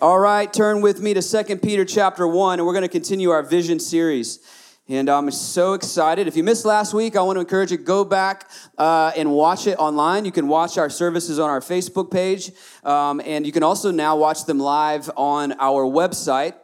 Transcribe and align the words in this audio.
All 0.00 0.20
right, 0.20 0.52
turn 0.52 0.80
with 0.80 1.00
me 1.00 1.12
to 1.14 1.20
Second 1.20 1.60
Peter 1.60 1.84
chapter 1.84 2.24
1, 2.24 2.60
and 2.60 2.66
we're 2.68 2.72
going 2.72 2.82
to 2.82 2.88
continue 2.88 3.30
our 3.30 3.42
vision 3.42 3.80
series. 3.80 4.38
And 4.86 5.08
I'm 5.08 5.28
so 5.32 5.72
excited. 5.72 6.28
If 6.28 6.36
you 6.36 6.44
missed 6.44 6.64
last 6.64 6.94
week, 6.94 7.16
I 7.16 7.22
want 7.22 7.34
to 7.34 7.40
encourage 7.40 7.72
you 7.72 7.78
go 7.78 8.04
back 8.04 8.48
uh, 8.78 9.10
and 9.16 9.32
watch 9.32 9.66
it 9.66 9.76
online. 9.76 10.24
You 10.24 10.30
can 10.30 10.46
watch 10.46 10.78
our 10.78 10.88
services 10.88 11.40
on 11.40 11.50
our 11.50 11.58
Facebook 11.58 12.12
page, 12.12 12.52
um, 12.84 13.20
and 13.24 13.44
you 13.44 13.50
can 13.50 13.64
also 13.64 13.90
now 13.90 14.14
watch 14.14 14.44
them 14.44 14.60
live 14.60 15.10
on 15.16 15.54
our 15.58 15.84
website. 15.84 16.54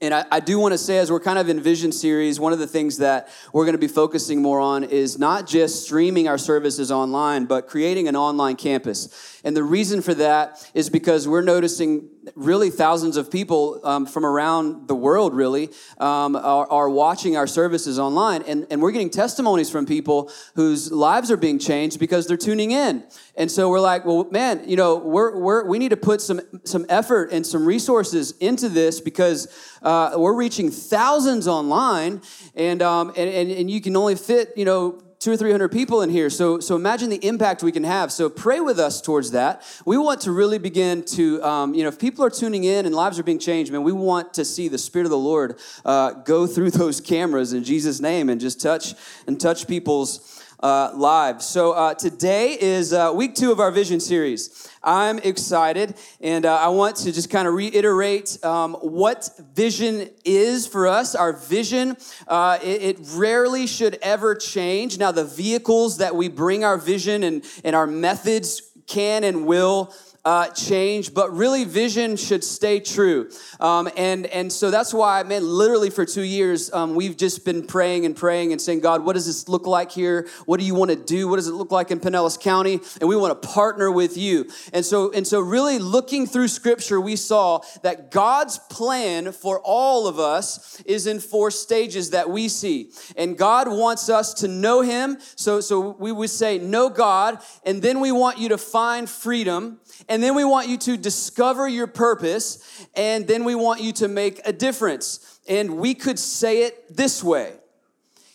And 0.00 0.14
I, 0.14 0.24
I 0.30 0.40
do 0.40 0.60
want 0.60 0.72
to 0.72 0.78
say, 0.78 0.98
as 0.98 1.10
we're 1.10 1.20
kind 1.20 1.40
of 1.40 1.48
in 1.48 1.60
Vision 1.60 1.90
series, 1.90 2.38
one 2.38 2.52
of 2.52 2.60
the 2.60 2.66
things 2.68 2.98
that 2.98 3.28
we're 3.52 3.64
going 3.64 3.74
to 3.74 3.78
be 3.78 3.88
focusing 3.88 4.40
more 4.40 4.60
on 4.60 4.84
is 4.84 5.18
not 5.18 5.48
just 5.48 5.84
streaming 5.84 6.28
our 6.28 6.38
services 6.38 6.92
online, 6.92 7.46
but 7.46 7.66
creating 7.66 8.06
an 8.06 8.14
online 8.14 8.54
campus. 8.54 9.40
And 9.42 9.56
the 9.56 9.64
reason 9.64 10.02
for 10.02 10.14
that 10.14 10.70
is 10.74 10.90
because 10.90 11.26
we're 11.26 11.42
noticing 11.42 12.10
really 12.34 12.70
thousands 12.70 13.16
of 13.16 13.30
people 13.30 13.80
um, 13.84 14.06
from 14.06 14.24
around 14.24 14.88
the 14.88 14.94
world 14.94 15.34
really 15.34 15.70
um, 15.98 16.34
are, 16.36 16.66
are, 16.70 16.90
watching 16.90 17.36
our 17.36 17.46
services 17.46 17.98
online. 17.98 18.42
And, 18.42 18.66
and 18.70 18.80
we're 18.80 18.90
getting 18.90 19.10
testimonies 19.10 19.70
from 19.70 19.86
people 19.86 20.30
whose 20.54 20.90
lives 20.90 21.30
are 21.30 21.36
being 21.36 21.58
changed 21.58 22.00
because 22.00 22.26
they're 22.26 22.36
tuning 22.36 22.70
in. 22.70 23.04
And 23.36 23.50
so 23.50 23.68
we're 23.68 23.80
like 23.80 24.04
well 24.04 24.28
man 24.30 24.68
you 24.68 24.76
know 24.76 24.96
we're, 24.96 25.36
we're, 25.38 25.64
we 25.64 25.78
need 25.78 25.90
to 25.90 25.96
put 25.96 26.20
some, 26.20 26.40
some 26.64 26.86
effort 26.88 27.32
and 27.32 27.46
some 27.46 27.64
resources 27.64 28.32
into 28.38 28.68
this 28.68 29.00
because 29.00 29.48
uh, 29.82 30.14
we're 30.16 30.34
reaching 30.34 30.70
thousands 30.70 31.46
online. 31.46 32.22
And, 32.54 32.82
um, 32.82 33.08
and, 33.10 33.28
and, 33.28 33.50
and 33.50 33.70
you 33.70 33.80
can 33.80 33.96
only 33.96 34.16
fit 34.16 34.52
you 34.56 34.64
know 34.64 35.00
two 35.18 35.32
or 35.32 35.36
three 35.36 35.50
hundred 35.50 35.70
people 35.72 36.02
in 36.02 36.10
here. 36.10 36.30
So, 36.30 36.60
so 36.60 36.76
imagine 36.76 37.10
the 37.10 37.24
impact 37.26 37.62
we 37.62 37.72
can 37.72 37.84
have. 37.84 38.12
So 38.12 38.28
pray 38.28 38.60
with 38.60 38.78
us 38.78 39.00
towards 39.00 39.30
that. 39.32 39.62
We 39.84 39.96
want 39.98 40.20
to 40.22 40.32
really 40.32 40.58
begin 40.58 41.02
to, 41.04 41.42
um, 41.42 41.74
you 41.74 41.82
know, 41.82 41.88
if 41.88 41.98
people 41.98 42.24
are 42.24 42.30
tuning 42.30 42.64
in 42.64 42.86
and 42.86 42.94
lives 42.94 43.18
are 43.18 43.22
being 43.22 43.38
changed, 43.38 43.72
man, 43.72 43.82
we 43.82 43.92
want 43.92 44.34
to 44.34 44.44
see 44.44 44.68
the 44.68 44.78
Spirit 44.78 45.06
of 45.06 45.10
the 45.10 45.18
Lord 45.18 45.58
uh, 45.84 46.12
go 46.12 46.46
through 46.46 46.70
those 46.72 47.00
cameras 47.00 47.52
in 47.52 47.64
Jesus' 47.64 48.00
name 48.00 48.28
and 48.28 48.40
just 48.40 48.60
touch 48.60 48.94
and 49.26 49.40
touch 49.40 49.66
people's 49.66 50.35
uh, 50.66 50.90
lives. 50.96 51.46
So 51.46 51.72
uh, 51.72 51.94
today 51.94 52.58
is 52.60 52.92
uh, 52.92 53.12
week 53.14 53.36
two 53.36 53.52
of 53.52 53.60
our 53.60 53.70
vision 53.70 54.00
series. 54.00 54.68
I'm 54.82 55.20
excited, 55.20 55.94
and 56.20 56.44
uh, 56.44 56.56
I 56.56 56.68
want 56.68 56.96
to 56.96 57.12
just 57.12 57.30
kind 57.30 57.46
of 57.46 57.54
reiterate 57.54 58.44
um, 58.44 58.74
what 58.74 59.30
vision 59.54 60.10
is 60.24 60.66
for 60.66 60.88
us. 60.88 61.14
Our 61.14 61.32
vision, 61.34 61.96
uh, 62.26 62.58
it, 62.64 62.82
it, 62.82 62.96
rarely 63.12 63.68
should 63.68 63.96
ever 64.02 64.34
change. 64.34 64.98
Now, 64.98 65.12
the 65.12 65.24
vehicles 65.24 65.98
that 65.98 66.16
we 66.16 66.28
bring 66.28 66.64
our 66.64 66.78
vision 66.78 67.22
and, 67.22 67.44
and 67.62 67.76
our 67.76 67.86
methods 67.86 68.62
can 68.88 69.22
and 69.22 69.46
will 69.46 69.94
uh, 70.26 70.48
change, 70.48 71.14
but 71.14 71.32
really 71.32 71.62
vision 71.62 72.16
should 72.16 72.42
stay 72.42 72.80
true. 72.80 73.30
Um, 73.60 73.88
and, 73.96 74.26
and 74.26 74.52
so 74.52 74.72
that's 74.72 74.92
why, 74.92 75.22
man, 75.22 75.46
literally 75.46 75.88
for 75.88 76.04
two 76.04 76.24
years, 76.24 76.72
um, 76.72 76.96
we've 76.96 77.16
just 77.16 77.44
been 77.44 77.64
praying 77.64 78.04
and 78.06 78.16
praying 78.16 78.50
and 78.50 78.60
saying, 78.60 78.80
God, 78.80 79.04
what 79.04 79.12
does 79.12 79.26
this 79.26 79.48
look 79.48 79.68
like 79.68 79.92
here? 79.92 80.28
What 80.44 80.58
do 80.58 80.66
you 80.66 80.74
want 80.74 80.90
to 80.90 80.96
do? 80.96 81.28
What 81.28 81.36
does 81.36 81.46
it 81.46 81.52
look 81.52 81.70
like 81.70 81.92
in 81.92 82.00
Pinellas 82.00 82.40
County? 82.40 82.80
And 83.00 83.08
we 83.08 83.14
want 83.14 83.40
to 83.40 83.48
partner 83.48 83.88
with 83.88 84.16
you. 84.16 84.50
And 84.72 84.84
so, 84.84 85.12
and 85.12 85.24
so 85.24 85.38
really 85.38 85.78
looking 85.78 86.26
through 86.26 86.48
scripture, 86.48 87.00
we 87.00 87.14
saw 87.14 87.60
that 87.82 88.10
God's 88.10 88.58
plan 88.68 89.30
for 89.30 89.60
all 89.62 90.08
of 90.08 90.18
us 90.18 90.82
is 90.86 91.06
in 91.06 91.20
four 91.20 91.52
stages 91.52 92.10
that 92.10 92.28
we 92.28 92.48
see. 92.48 92.90
And 93.16 93.38
God 93.38 93.68
wants 93.68 94.08
us 94.08 94.34
to 94.34 94.48
know 94.48 94.80
him. 94.80 95.18
So, 95.36 95.60
so 95.60 95.90
we 96.00 96.10
would 96.10 96.30
say, 96.30 96.58
know 96.58 96.88
God. 96.88 97.38
And 97.64 97.80
then 97.80 98.00
we 98.00 98.10
want 98.10 98.38
you 98.38 98.48
to 98.48 98.58
find 98.58 99.08
freedom. 99.08 99.78
And 100.08 100.22
then 100.22 100.34
we 100.34 100.44
want 100.44 100.68
you 100.68 100.76
to 100.78 100.96
discover 100.96 101.68
your 101.68 101.86
purpose. 101.86 102.86
And 102.94 103.26
then 103.26 103.44
we 103.44 103.54
want 103.54 103.82
you 103.82 103.92
to 103.94 104.08
make 104.08 104.40
a 104.44 104.52
difference. 104.52 105.40
And 105.48 105.78
we 105.78 105.94
could 105.94 106.18
say 106.18 106.64
it 106.64 106.96
this 106.96 107.22
way. 107.24 107.54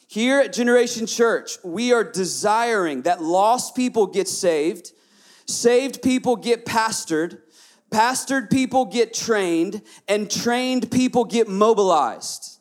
Here 0.07 0.39
at 0.39 0.51
Generation 0.51 1.05
Church, 1.05 1.57
we 1.63 1.93
are 1.93 2.03
desiring 2.03 3.03
that 3.03 3.23
lost 3.23 3.75
people 3.75 4.07
get 4.07 4.27
saved, 4.27 4.91
saved 5.45 6.01
people 6.01 6.35
get 6.35 6.65
pastored, 6.65 7.39
pastored 7.89 8.49
people 8.49 8.83
get 8.85 9.13
trained, 9.13 9.81
and 10.09 10.29
trained 10.29 10.91
people 10.91 11.23
get 11.23 11.47
mobilized. 11.47 12.59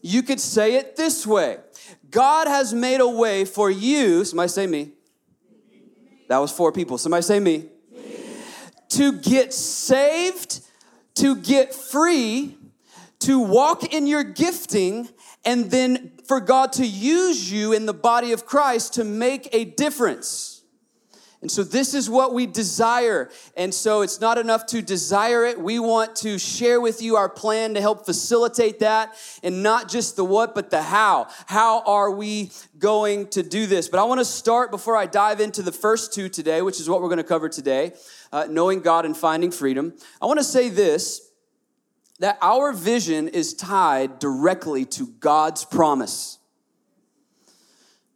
You 0.00 0.22
could 0.22 0.38
say 0.38 0.76
it 0.76 0.94
this 0.94 1.26
way 1.26 1.58
God 2.08 2.46
has 2.46 2.72
made 2.72 3.00
a 3.00 3.08
way 3.08 3.44
for 3.44 3.68
you, 3.68 4.24
somebody 4.24 4.48
say 4.48 4.68
me. 4.68 4.92
That 6.28 6.38
was 6.38 6.52
four 6.52 6.70
people. 6.70 6.98
Somebody 6.98 7.22
say 7.22 7.40
me 7.40 7.68
to 8.90 9.12
get 9.12 9.52
saved, 9.52 10.60
to 11.16 11.36
get 11.36 11.74
free, 11.74 12.56
to 13.20 13.38
walk 13.38 13.92
in 13.92 14.06
your 14.06 14.24
gifting, 14.24 15.08
and 15.44 15.70
then 15.70 16.12
for 16.26 16.40
God 16.40 16.72
to 16.74 16.86
use 16.86 17.50
you 17.50 17.72
in 17.72 17.86
the 17.86 17.94
body 17.94 18.32
of 18.32 18.46
Christ 18.46 18.94
to 18.94 19.04
make 19.04 19.48
a 19.52 19.64
difference. 19.64 20.54
And 21.44 21.50
so, 21.50 21.62
this 21.62 21.92
is 21.92 22.08
what 22.08 22.32
we 22.32 22.46
desire. 22.46 23.30
And 23.54 23.74
so, 23.74 24.00
it's 24.00 24.18
not 24.18 24.38
enough 24.38 24.64
to 24.68 24.80
desire 24.80 25.44
it. 25.44 25.60
We 25.60 25.78
want 25.78 26.16
to 26.16 26.38
share 26.38 26.80
with 26.80 27.02
you 27.02 27.16
our 27.16 27.28
plan 27.28 27.74
to 27.74 27.82
help 27.82 28.06
facilitate 28.06 28.78
that, 28.78 29.14
and 29.42 29.62
not 29.62 29.90
just 29.90 30.16
the 30.16 30.24
what, 30.24 30.54
but 30.54 30.70
the 30.70 30.80
how. 30.80 31.26
How 31.44 31.82
are 31.82 32.10
we 32.10 32.50
going 32.78 33.26
to 33.28 33.42
do 33.42 33.66
this? 33.66 33.90
But 33.90 34.00
I 34.00 34.04
want 34.04 34.20
to 34.20 34.24
start 34.24 34.70
before 34.70 34.96
I 34.96 35.04
dive 35.04 35.38
into 35.38 35.60
the 35.60 35.70
first 35.70 36.14
two 36.14 36.30
today, 36.30 36.62
which 36.62 36.80
is 36.80 36.88
what 36.88 37.02
we're 37.02 37.08
going 37.08 37.18
to 37.18 37.24
cover 37.24 37.50
today 37.50 37.92
uh, 38.34 38.48
knowing 38.50 38.80
God 38.80 39.06
and 39.06 39.16
finding 39.16 39.52
freedom. 39.52 39.94
I 40.20 40.26
want 40.26 40.40
to 40.40 40.44
say 40.44 40.68
this 40.68 41.30
that 42.20 42.38
our 42.42 42.72
vision 42.72 43.28
is 43.28 43.54
tied 43.54 44.18
directly 44.18 44.84
to 44.84 45.06
God's 45.18 45.64
promise. 45.64 46.38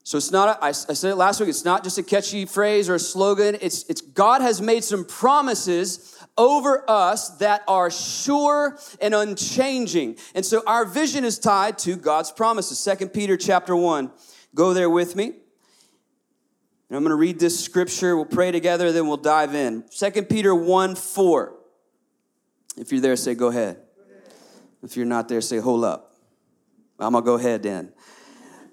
So 0.04 0.16
it's 0.16 0.30
not, 0.30 0.48
a, 0.48 0.64
I, 0.64 0.68
I 0.68 0.72
said 0.72 1.10
it 1.10 1.16
last 1.16 1.40
week, 1.40 1.48
it's 1.48 1.64
not 1.64 1.82
just 1.84 1.98
a 1.98 2.02
catchy 2.02 2.46
phrase 2.46 2.88
or 2.88 2.94
a 2.94 2.98
slogan. 2.98 3.58
It's, 3.60 3.84
it's 3.88 4.00
God 4.00 4.40
has 4.40 4.60
made 4.60 4.84
some 4.84 5.04
promises 5.04 6.16
over 6.38 6.88
us 6.88 7.36
that 7.38 7.62
are 7.66 7.90
sure 7.90 8.78
and 9.00 9.14
unchanging. 9.14 10.16
And 10.34 10.46
so 10.46 10.62
our 10.66 10.84
vision 10.84 11.24
is 11.24 11.38
tied 11.38 11.76
to 11.80 11.96
God's 11.96 12.30
promises. 12.30 12.78
Second 12.78 13.10
Peter 13.10 13.36
chapter 13.36 13.74
1. 13.74 14.10
Go 14.54 14.72
there 14.72 14.88
with 14.88 15.16
me. 15.16 15.34
And 16.88 16.96
I'm 16.96 17.02
going 17.02 17.10
to 17.10 17.16
read 17.16 17.38
this 17.38 17.62
scripture. 17.62 18.16
We'll 18.16 18.24
pray 18.24 18.50
together, 18.50 18.92
then 18.92 19.06
we'll 19.06 19.18
dive 19.18 19.54
in. 19.54 19.84
2 19.90 20.22
Peter 20.22 20.54
1 20.54 20.94
4. 20.94 21.54
If 22.78 22.92
you're 22.92 23.00
there, 23.00 23.16
say, 23.16 23.34
go 23.34 23.48
ahead. 23.48 23.78
If 24.82 24.96
you're 24.96 25.06
not 25.06 25.28
there, 25.28 25.40
say, 25.40 25.58
hold 25.58 25.84
up. 25.84 26.14
I'm 26.98 27.12
going 27.12 27.24
to 27.24 27.26
go 27.26 27.34
ahead 27.34 27.62
then. 27.62 27.92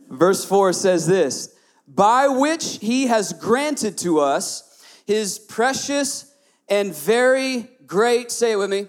Verse 0.10 0.46
4 0.46 0.74
says 0.74 1.08
this 1.08 1.56
By 1.88 2.28
which 2.28 2.78
he 2.80 3.08
has 3.08 3.34
granted 3.34 3.98
to 4.00 4.20
us 4.20 4.84
his 5.06 5.40
precious 5.40 6.32
and 6.70 6.96
very 6.96 7.70
great, 7.86 8.32
say 8.32 8.54
it 8.54 8.56
with 8.56 8.70
me, 8.70 8.88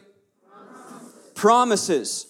promises, 0.48 1.32
promises 1.34 2.26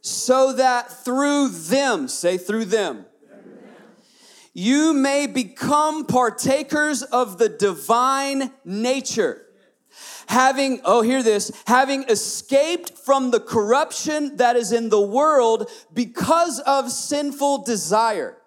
so 0.00 0.52
that 0.52 0.90
through 1.04 1.48
them, 1.48 2.08
say 2.08 2.36
through 2.36 2.66
them, 2.66 3.06
you 4.54 4.94
may 4.94 5.26
become 5.26 6.06
partakers 6.06 7.02
of 7.02 7.38
the 7.38 7.48
divine 7.48 8.52
nature. 8.64 9.42
Having, 10.28 10.80
oh, 10.84 11.02
hear 11.02 11.22
this, 11.22 11.52
having 11.66 12.04
escaped 12.04 12.96
from 12.96 13.30
the 13.30 13.40
corruption 13.40 14.36
that 14.36 14.56
is 14.56 14.72
in 14.72 14.88
the 14.88 15.00
world 15.00 15.68
because 15.92 16.60
of 16.60 16.90
sinful 16.90 17.64
desire. 17.64 18.38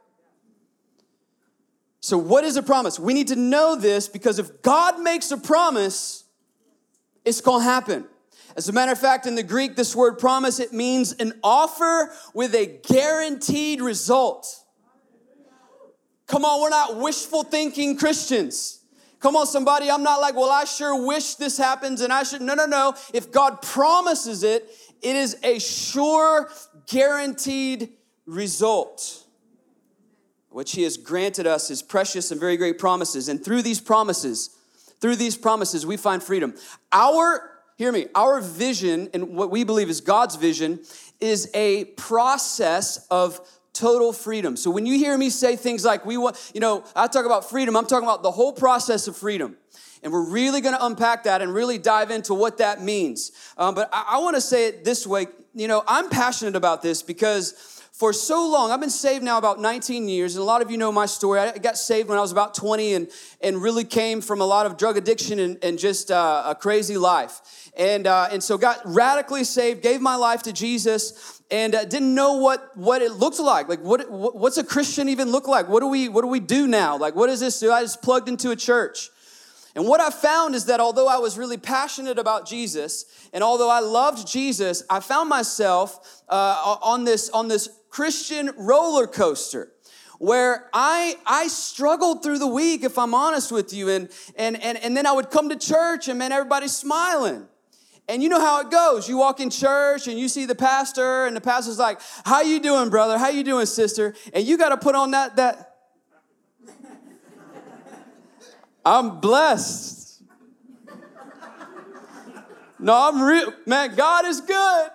So, 1.99 2.17
what 2.17 2.45
is 2.45 2.55
a 2.55 2.63
promise? 2.63 2.99
We 2.99 3.13
need 3.13 3.27
to 3.27 3.35
know 3.35 3.75
this 3.75 4.07
because 4.07 4.39
if 4.39 4.61
God 4.61 4.99
makes 5.01 5.29
a 5.31 5.37
promise, 5.37 6.23
it's 7.25 7.41
gonna 7.41 7.65
happen. 7.65 8.07
As 8.55 8.69
a 8.69 8.73
matter 8.73 8.93
of 8.93 8.99
fact, 8.99 9.27
in 9.27 9.35
the 9.35 9.43
Greek, 9.43 9.75
this 9.75 9.95
word 9.95 10.17
promise, 10.17 10.59
it 10.59 10.71
means 10.71 11.11
an 11.13 11.33
offer 11.43 12.11
with 12.33 12.55
a 12.55 12.79
guaranteed 12.87 13.81
result. 13.81 14.63
Come 16.27 16.43
on, 16.43 16.61
we're 16.61 16.69
not 16.69 16.97
wishful 16.97 17.43
thinking 17.43 17.97
Christians. 17.97 18.81
Come 19.19 19.35
on, 19.35 19.47
somebody. 19.47 19.89
I'm 19.89 20.03
not 20.03 20.21
like, 20.21 20.35
well, 20.35 20.51
I 20.51 20.65
sure 20.65 21.07
wish 21.07 21.35
this 21.35 21.57
happens 21.57 22.01
and 22.01 22.13
I 22.13 22.23
should. 22.23 22.41
No, 22.41 22.53
no, 22.53 22.65
no. 22.65 22.93
If 23.13 23.31
God 23.31 23.61
promises 23.61 24.43
it, 24.43 24.69
it 25.01 25.15
is 25.15 25.37
a 25.43 25.59
sure, 25.59 26.49
guaranteed 26.87 27.89
result. 28.25 29.25
Which 30.49 30.73
He 30.73 30.83
has 30.83 30.97
granted 30.97 31.47
us 31.47 31.69
His 31.69 31.81
precious 31.81 32.31
and 32.31 32.39
very 32.39 32.57
great 32.57 32.77
promises. 32.77 33.27
And 33.29 33.43
through 33.43 33.63
these 33.63 33.79
promises, 33.79 34.55
through 34.99 35.15
these 35.15 35.37
promises, 35.37 35.85
we 35.85 35.97
find 35.97 36.21
freedom. 36.21 36.53
Our, 36.91 37.51
hear 37.77 37.91
me, 37.91 38.07
our 38.13 38.41
vision 38.41 39.09
and 39.13 39.29
what 39.29 39.49
we 39.49 39.63
believe 39.63 39.89
is 39.89 40.01
God's 40.01 40.35
vision 40.35 40.79
is 41.19 41.49
a 41.53 41.85
process 41.85 43.07
of 43.09 43.39
total 43.77 44.13
freedom. 44.13 44.57
So 44.57 44.71
when 44.71 44.85
you 44.85 44.97
hear 44.97 45.17
me 45.17 45.29
say 45.29 45.55
things 45.55 45.85
like, 45.85 46.05
we 46.05 46.17
want, 46.17 46.51
you 46.53 46.59
know, 46.59 46.83
I 46.95 47.07
talk 47.07 47.25
about 47.25 47.49
freedom, 47.49 47.75
I'm 47.75 47.85
talking 47.85 48.07
about 48.07 48.23
the 48.23 48.31
whole 48.31 48.53
process 48.53 49.07
of 49.07 49.15
freedom. 49.15 49.57
And 50.03 50.13
we're 50.13 50.29
really 50.29 50.61
gonna 50.61 50.77
unpack 50.81 51.23
that 51.23 51.41
and 51.41 51.53
really 51.53 51.77
dive 51.77 52.11
into 52.11 52.33
what 52.33 52.59
that 52.59 52.81
means. 52.81 53.31
Um, 53.57 53.75
but 53.75 53.89
I, 53.91 54.05
I 54.11 54.17
wanna 54.19 54.41
say 54.41 54.67
it 54.67 54.85
this 54.85 55.05
way 55.05 55.27
you 55.57 55.67
know, 55.67 55.83
I'm 55.87 56.09
passionate 56.09 56.55
about 56.55 56.83
this 56.83 57.01
because 57.01 57.76
for 57.97 58.13
so 58.13 58.47
long, 58.47 58.69
I've 58.69 58.79
been 58.79 58.91
saved 58.91 59.23
now 59.23 59.39
about 59.39 59.59
19 59.59 60.07
years, 60.07 60.35
and 60.35 60.43
a 60.43 60.45
lot 60.45 60.61
of 60.61 60.69
you 60.69 60.77
know 60.77 60.91
my 60.91 61.07
story. 61.07 61.39
I 61.39 61.57
got 61.57 61.79
saved 61.79 62.09
when 62.09 62.19
I 62.19 62.21
was 62.21 62.31
about 62.31 62.53
20 62.53 62.93
and, 62.93 63.07
and 63.41 63.59
really 63.59 63.85
came 63.85 64.21
from 64.21 64.39
a 64.39 64.45
lot 64.45 64.67
of 64.67 64.77
drug 64.77 64.97
addiction 64.97 65.39
and, 65.39 65.57
and 65.63 65.79
just 65.79 66.11
uh, 66.11 66.43
a 66.45 66.53
crazy 66.53 66.95
life. 66.95 67.71
And, 67.75 68.05
uh, 68.05 68.29
and 68.31 68.43
so 68.43 68.55
got 68.55 68.81
radically 68.85 69.43
saved, 69.43 69.81
gave 69.81 69.99
my 69.99 70.15
life 70.15 70.43
to 70.43 70.53
Jesus, 70.53 71.41
and 71.49 71.73
uh, 71.73 71.85
didn't 71.85 72.13
know 72.13 72.33
what, 72.33 72.77
what 72.77 73.01
it 73.01 73.13
looked 73.13 73.39
like. 73.39 73.67
Like, 73.67 73.79
what, 73.79 74.11
what's 74.11 74.57
a 74.57 74.63
Christian 74.63 75.09
even 75.09 75.31
look 75.31 75.47
like? 75.47 75.67
What 75.67 75.79
do, 75.79 75.87
we, 75.87 76.07
what 76.07 76.21
do 76.21 76.27
we 76.27 76.39
do 76.39 76.67
now? 76.67 76.99
Like, 76.99 77.15
what 77.15 77.31
is 77.31 77.39
this? 77.39 77.55
So 77.55 77.73
I 77.73 77.81
just 77.81 78.03
plugged 78.03 78.29
into 78.29 78.51
a 78.51 78.55
church. 78.55 79.09
And 79.75 79.87
what 79.87 80.01
I 80.01 80.11
found 80.11 80.53
is 80.53 80.65
that 80.65 80.79
although 80.79 81.07
I 81.07 81.17
was 81.17 81.37
really 81.37 81.57
passionate 81.57 82.19
about 82.19 82.47
Jesus, 82.47 83.05
and 83.33 83.43
although 83.43 83.69
I 83.69 83.79
loved 83.79 84.27
Jesus, 84.27 84.83
I 84.87 84.99
found 84.99 85.29
myself 85.29 86.23
uh, 86.29 86.77
on 86.81 87.03
this 87.03 87.29
on 87.29 87.47
this 87.47 87.69
Christian 87.97 88.51
roller 88.57 89.07
coaster 89.07 89.71
where 90.19 90.69
I 90.71 91.15
I 91.25 91.47
struggled 91.47 92.21
through 92.21 92.37
the 92.37 92.45
week, 92.45 92.83
if 92.83 92.95
I'm 92.95 93.15
honest 93.15 93.51
with 93.51 93.73
you, 93.73 93.89
and 93.89 94.07
and 94.35 94.61
and, 94.61 94.77
and 94.77 94.95
then 94.95 95.07
I 95.07 95.11
would 95.13 95.31
come 95.31 95.49
to 95.49 95.55
church 95.55 96.07
and 96.07 96.19
man, 96.19 96.31
everybody's 96.31 96.77
smiling. 96.77 97.47
And 98.07 98.21
you 98.21 98.29
know 98.29 98.39
how 98.39 98.61
it 98.61 98.69
goes. 98.69 99.09
You 99.09 99.17
walk 99.17 99.39
in 99.39 99.49
church 99.49 100.07
and 100.07 100.19
you 100.19 100.27
see 100.27 100.45
the 100.45 100.53
pastor, 100.53 101.25
and 101.25 101.35
the 101.35 101.41
pastor's 101.41 101.79
like, 101.79 101.99
How 102.23 102.41
you 102.41 102.59
doing, 102.59 102.91
brother? 102.91 103.17
How 103.17 103.29
you 103.29 103.43
doing, 103.43 103.65
sister? 103.65 104.13
And 104.31 104.45
you 104.45 104.59
got 104.59 104.69
to 104.69 104.77
put 104.77 104.93
on 104.93 105.09
that 105.11 105.35
that 105.37 105.77
I'm 108.85 109.19
blessed. 109.19 110.21
No, 112.77 112.93
I'm 112.93 113.23
real. 113.23 113.53
Man, 113.65 113.95
God 113.95 114.27
is 114.27 114.39
good. 114.39 114.89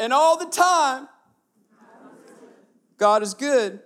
And 0.00 0.12
all 0.12 0.36
the 0.36 0.50
time, 0.50 1.06
God 2.98 3.22
is 3.22 3.34
good. 3.34 3.80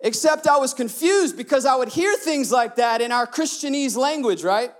Except 0.00 0.46
I 0.46 0.58
was 0.58 0.74
confused 0.74 1.36
because 1.36 1.66
I 1.66 1.76
would 1.76 1.88
hear 1.88 2.16
things 2.16 2.52
like 2.52 2.76
that 2.76 3.00
in 3.00 3.12
our 3.12 3.26
Christianese 3.26 3.96
language, 3.96 4.42
right? 4.42 4.72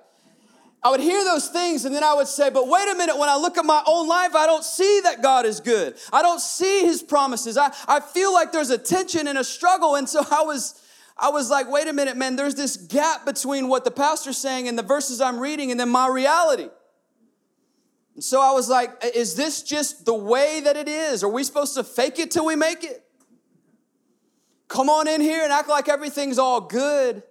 I 0.83 0.91
would 0.91 1.01
hear 1.01 1.25
those 1.25 1.49
things 1.49 1.85
and 1.85 1.95
then 1.95 2.05
I 2.05 2.15
would 2.15 2.29
say, 2.29 2.51
but 2.51 2.69
wait 2.69 2.89
a 2.89 2.95
minute, 2.95 3.19
when 3.19 3.29
I 3.29 3.37
look 3.37 3.59
at 3.59 3.65
my 3.65 3.83
own 3.87 4.07
life, 4.07 4.35
I 4.37 4.47
don't 4.47 4.63
see 4.65 5.01
that 5.05 5.23
God 5.23 5.45
is 5.45 5.59
good. 5.59 5.97
I 6.13 6.23
don't 6.23 6.41
see 6.41 6.85
his 6.85 7.03
promises. 7.03 7.59
I, 7.59 7.73
I 7.89 7.99
feel 7.99 8.33
like 8.33 8.53
there's 8.53 8.71
a 8.71 8.79
tension 8.79 9.27
and 9.27 9.37
a 9.37 9.45
struggle. 9.45 9.97
And 9.97 10.09
so 10.09 10.25
I 10.31 10.43
was 10.43 10.81
I 11.21 11.31
was 11.31 11.51
like, 11.51 11.69
wait 11.69 11.89
a 11.89 11.93
minute, 11.93 12.17
man, 12.17 12.37
there's 12.37 12.55
this 12.55 12.77
gap 12.77 13.25
between 13.27 13.67
what 13.67 13.85
the 13.85 13.91
pastor's 13.91 14.39
saying 14.39 14.69
and 14.69 14.79
the 14.79 14.85
verses 14.85 15.21
I'm 15.21 15.41
reading 15.41 15.73
and 15.73 15.81
then 15.81 15.89
my 15.89 16.07
reality. 16.07 16.69
So 18.21 18.41
I 18.41 18.53
was 18.53 18.69
like, 18.69 19.03
is 19.15 19.35
this 19.35 19.63
just 19.63 20.05
the 20.05 20.15
way 20.15 20.61
that 20.61 20.77
it 20.77 20.89
is? 20.89 21.23
Are 21.23 21.29
we 21.29 21.45
supposed 21.45 21.75
to 21.75 21.85
fake 21.85 22.19
it 22.19 22.31
till 22.31 22.47
we 22.47 22.57
make 22.57 22.83
it? 22.83 23.05
Come 24.67 24.91
on 24.91 25.09
in 25.09 25.21
here 25.21 25.43
and 25.43 25.53
act 25.53 25.69
like 25.69 25.89
everything's 25.89 26.39
all 26.39 26.61
good, 26.61 27.23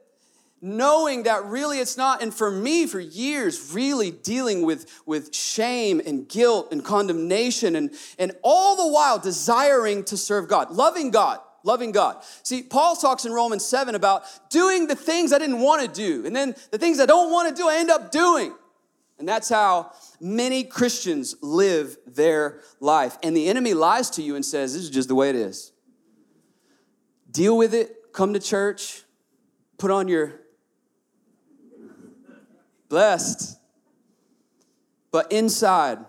knowing 0.61 1.23
that 1.23 1.45
really 1.45 1.79
it's 1.79 1.97
not. 1.97 2.23
And 2.23 2.33
for 2.33 2.49
me, 2.49 2.87
for 2.87 2.99
years, 2.99 3.73
really 3.73 4.11
dealing 4.11 4.63
with, 4.63 5.01
with 5.05 5.35
shame 5.35 6.01
and 6.05 6.27
guilt 6.27 6.69
and 6.71 6.83
condemnation, 6.83 7.75
and, 7.75 7.91
and 8.17 8.31
all 8.41 8.75
the 8.75 8.91
while 8.91 9.19
desiring 9.19 10.03
to 10.05 10.17
serve 10.17 10.47
God, 10.47 10.71
loving 10.71 11.11
God 11.11 11.39
loving 11.63 11.91
God. 11.91 12.23
See, 12.43 12.63
Paul 12.63 12.95
talks 12.95 13.25
in 13.25 13.33
Romans 13.33 13.65
7 13.65 13.93
about 13.93 14.23
doing 14.49 14.87
the 14.87 14.95
things 14.95 15.33
I 15.33 15.37
didn't 15.37 15.59
want 15.59 15.81
to 15.81 15.87
do, 15.89 16.25
and 16.25 16.33
then 16.33 16.55
the 16.71 16.77
things 16.77 16.97
I 16.97 17.05
don't 17.05 17.29
want 17.29 17.49
to 17.49 17.61
do, 17.61 17.67
I 17.67 17.75
end 17.75 17.91
up 17.91 18.09
doing. 18.09 18.53
And 19.19 19.27
that's 19.27 19.49
how 19.49 19.91
many 20.19 20.63
Christians 20.63 21.35
live 21.41 21.97
their 22.05 22.61
life. 22.79 23.17
And 23.23 23.35
the 23.35 23.47
enemy 23.47 23.73
lies 23.73 24.09
to 24.11 24.21
you 24.21 24.35
and 24.35 24.45
says, 24.45 24.73
This 24.73 24.83
is 24.83 24.89
just 24.89 25.07
the 25.07 25.15
way 25.15 25.29
it 25.29 25.35
is. 25.35 25.71
Deal 27.31 27.57
with 27.57 27.73
it, 27.73 28.13
come 28.13 28.33
to 28.33 28.39
church, 28.39 29.03
put 29.77 29.91
on 29.91 30.07
your 30.07 30.41
blessed, 32.89 33.59
but 35.11 35.31
inside, 35.31 35.99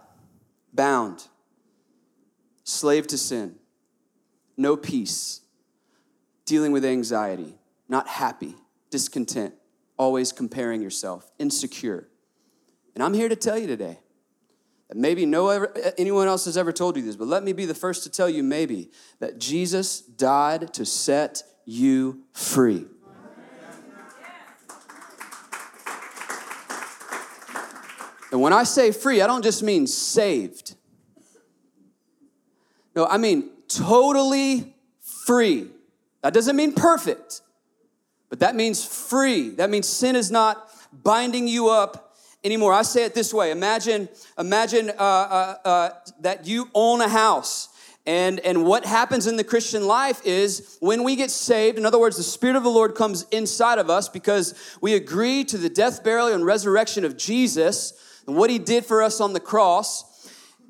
bound, 0.73 1.27
slave 2.65 3.07
to 3.09 3.19
sin, 3.19 3.57
no 4.57 4.77
peace 4.77 5.41
dealing 6.49 6.73
with 6.73 6.83
anxiety, 6.83 7.59
not 7.91 8.09
happy, 8.09 8.55
discontent, 8.89 9.55
always 9.99 10.33
comparing 10.33 10.81
yourself, 10.81 11.31
insecure. 11.39 12.09
And 12.99 13.05
I'm 13.05 13.15
here 13.15 13.29
to 13.29 13.37
tell 13.37 13.57
you 13.57 13.69
today 13.69 13.97
that 14.89 14.97
maybe 14.97 15.25
no 15.25 15.51
ever, 15.51 15.73
anyone 15.97 16.27
else 16.27 16.47
has 16.47 16.57
ever 16.57 16.73
told 16.73 16.97
you 16.97 17.03
this, 17.05 17.15
but 17.15 17.29
let 17.29 17.45
me 17.45 17.53
be 17.53 17.65
the 17.65 17.73
first 17.73 18.03
to 18.03 18.11
tell 18.11 18.29
you 18.29 18.43
maybe 18.43 18.91
that 19.21 19.39
Jesus 19.39 20.01
died 20.01 20.75
to 20.75 20.85
set 20.85 21.45
you 21.65 22.25
free. 22.33 22.87
And 28.33 28.41
when 28.41 28.53
I 28.53 28.65
say 28.65 28.91
free, 28.91 29.23
I 29.23 29.29
don't 29.29 29.45
just 29.45 29.63
mean 29.63 29.87
saved. 29.87 30.75
No, 32.97 33.07
I 33.07 33.17
mean 33.17 33.49
totally 33.69 34.75
free. 35.25 35.69
That 36.23 36.35
doesn't 36.35 36.57
mean 36.57 36.73
perfect, 36.73 37.43
but 38.29 38.41
that 38.41 38.57
means 38.57 38.85
free. 38.85 39.51
That 39.51 39.71
means 39.71 39.87
sin 39.87 40.17
is 40.17 40.33
not 40.33 40.69
binding 40.93 41.47
you 41.47 41.69
up 41.69 42.07
anymore. 42.45 42.73
I 42.73 42.83
say 42.83 43.05
it 43.05 43.15
this 43.15 43.33
way 43.33 43.51
imagine, 43.51 44.09
imagine 44.39 44.91
uh, 44.91 44.93
uh, 45.03 45.57
uh, 45.65 45.91
that 46.21 46.47
you 46.47 46.71
own 46.75 47.01
a 47.01 47.09
house. 47.09 47.69
And, 48.07 48.41
and 48.41 48.65
what 48.65 48.87
happens 48.87 49.27
in 49.27 49.37
the 49.37 49.45
Christian 49.45 49.87
life 49.87 50.23
is 50.25 50.79
when 50.81 51.05
we 51.05 51.15
get 51.15 51.31
saved, 51.31 51.77
in 51.77 51.85
other 51.85 51.99
words, 51.99 52.17
the 52.17 52.23
Spirit 52.23 52.57
of 52.57 52.63
the 52.63 52.71
Lord 52.71 52.95
comes 52.95 53.27
inside 53.31 53.79
of 53.79 53.91
us 53.91 54.09
because 54.09 54.55
we 54.81 54.95
agree 54.95 55.45
to 55.45 55.59
the 55.59 55.69
death, 55.69 56.03
burial, 56.03 56.29
and 56.29 56.43
resurrection 56.43 57.05
of 57.05 57.19
Jesus 57.19 58.23
and 58.27 58.35
what 58.35 58.49
he 58.49 58.59
did 58.59 58.87
for 58.87 59.03
us 59.03 59.21
on 59.21 59.35
the 59.35 59.41
cross. 59.41 60.05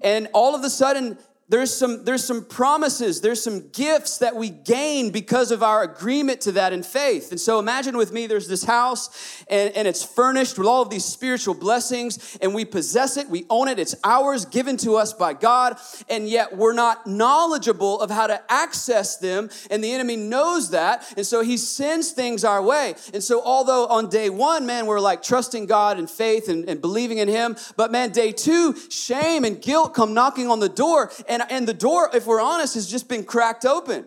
And 0.03 0.29
all 0.35 0.57
of 0.57 0.65
a 0.65 0.71
sudden, 0.71 1.17
there's 1.49 1.75
some 1.75 2.05
there's 2.05 2.25
some 2.25 2.45
promises 2.45 3.21
there's 3.23 3.43
some 3.43 3.69
gifts 3.71 4.19
that 4.19 4.37
we 4.37 4.51
gain 4.51 5.11
because 5.11 5.51
of 5.51 5.63
our 5.63 5.83
agreement 5.83 6.43
to 6.43 6.53
that 6.53 6.73
in 6.73 6.83
faith. 6.83 7.31
And 7.31 7.41
so 7.41 7.59
imagine 7.59 7.97
with 7.97 8.13
me 8.13 8.27
there's 8.27 8.49
this 8.49 8.65
house 8.65 9.45
and, 9.49 9.75
and 9.75 9.89
it's 9.89 10.05
furnished 10.05 10.59
with 10.59 10.67
all 10.67 10.83
of 10.83 10.91
these 10.91 11.05
spiritual 11.05 11.55
blessings 11.55 12.39
and 12.43 12.55
we 12.55 12.65
possess 12.65 13.17
it 13.17 13.29
we 13.31 13.47
own 13.49 13.69
it 13.69 13.79
it's 13.79 13.95
ours 14.05 14.45
given 14.45 14.77
to 14.79 14.97
us 14.97 15.13
by 15.13 15.33
god 15.33 15.77
and 16.09 16.29
yet 16.29 16.57
we're 16.57 16.75
not 16.75 17.07
knowledgeable 17.07 18.01
of 18.01 18.11
how 18.11 18.27
to 18.27 18.41
access 18.53 19.17
them 19.17 19.49
and 19.71 19.83
the 19.83 19.93
enemy 19.93 20.17
knows 20.17 20.71
that 20.71 21.05
and 21.17 21.27
so 21.27 21.43
he 21.43 21.57
sends 21.57 22.13
things 22.13 22.45
our 22.45 22.63
way. 22.63 22.95
And 23.15 23.23
so 23.23 23.43
although 23.43 23.87
on 23.87 24.11
day 24.11 24.29
one 24.29 24.67
man 24.67 24.87
we're 24.87 25.01
like 25.01 25.23
trusting 25.23 25.67
god 25.67 25.99
and 25.99 26.11
faith 26.11 26.49
and, 26.49 26.69
and 26.69 26.81
believing 26.81 27.19
in 27.19 27.29
him 27.29 27.57
but 27.77 27.91
man 27.91 28.11
day 28.11 28.33
two 28.33 28.75
shame 28.91 29.45
and 29.45 29.63
guilt 29.63 29.95
come 29.95 30.13
knocking 30.13 30.49
on 30.51 30.61
the 30.61 30.69
door 30.69 31.11
and 31.27 31.38
and, 31.41 31.51
and 31.51 31.69
the 31.69 31.75
door, 31.75 32.11
if 32.15 32.27
we're 32.27 32.41
honest, 32.41 32.75
has 32.75 32.89
just 32.89 33.09
been 33.09 33.25
cracked 33.25 33.65
open. 33.65 34.07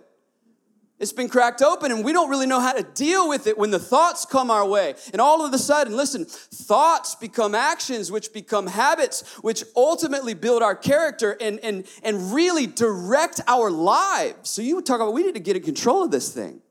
It's 1.00 1.12
been 1.12 1.30
cracked 1.30 1.64
open, 1.64 1.92
and 1.92 2.06
we 2.06 2.14
don't 2.14 2.30
really 2.30 2.46
know 2.46 2.60
how 2.60 2.74
to 2.74 2.84
deal 2.84 3.28
with 3.28 3.48
it 3.48 3.58
when 3.58 3.72
the 3.72 3.80
thoughts 3.80 4.24
come 4.24 4.52
our 4.52 4.68
way. 4.68 4.94
And 5.12 5.20
all 5.20 5.44
of 5.44 5.52
a 5.52 5.58
sudden, 5.58 5.96
listen, 5.98 6.26
thoughts 6.26 7.16
become 7.16 7.56
actions, 7.56 8.12
which 8.12 8.32
become 8.32 8.68
habits, 8.68 9.28
which 9.38 9.64
ultimately 9.76 10.36
build 10.36 10.62
our 10.62 10.76
character 10.76 11.36
and, 11.42 11.60
and, 11.62 11.86
and 12.04 12.32
really 12.32 12.68
direct 12.68 13.42
our 13.48 13.72
lives. 13.72 14.52
So 14.52 14.62
you 14.62 14.76
would 14.76 14.86
talk 14.86 15.02
about, 15.02 15.14
we 15.14 15.24
need 15.24 15.34
to 15.34 15.40
get 15.40 15.56
in 15.56 15.64
control 15.64 16.04
of 16.04 16.12
this 16.12 16.32
thing. 16.32 16.62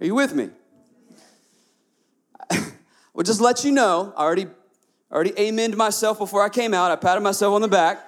Are 0.00 0.06
you 0.06 0.14
with 0.14 0.32
me? 0.32 0.50
well, 3.14 3.24
just 3.24 3.40
let 3.40 3.64
you 3.64 3.72
know, 3.72 4.12
I 4.16 4.22
already, 4.22 4.46
already 5.10 5.32
amened 5.32 5.74
myself 5.74 6.18
before 6.18 6.44
I 6.44 6.50
came 6.50 6.72
out. 6.72 6.92
I 6.92 6.96
patted 6.96 7.22
myself 7.22 7.52
on 7.52 7.62
the 7.62 7.68
back, 7.68 7.98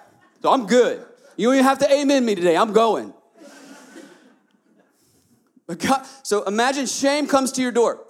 so 0.41 0.53
I'm 0.53 0.67
good. 0.67 1.05
You 1.39 1.47
don't 1.47 1.55
even 1.55 1.65
have 1.65 1.79
to 1.79 1.91
amen 1.91 2.25
me 2.27 2.35
today. 2.35 2.57
I'm 2.57 2.73
going. 2.73 3.15
But 5.69 5.79
God, 5.79 6.05
so 6.25 6.43
imagine 6.45 6.87
shame 6.87 7.29
comes 7.29 7.53
to 7.53 7.63
your 7.63 7.71
door. 7.71 8.05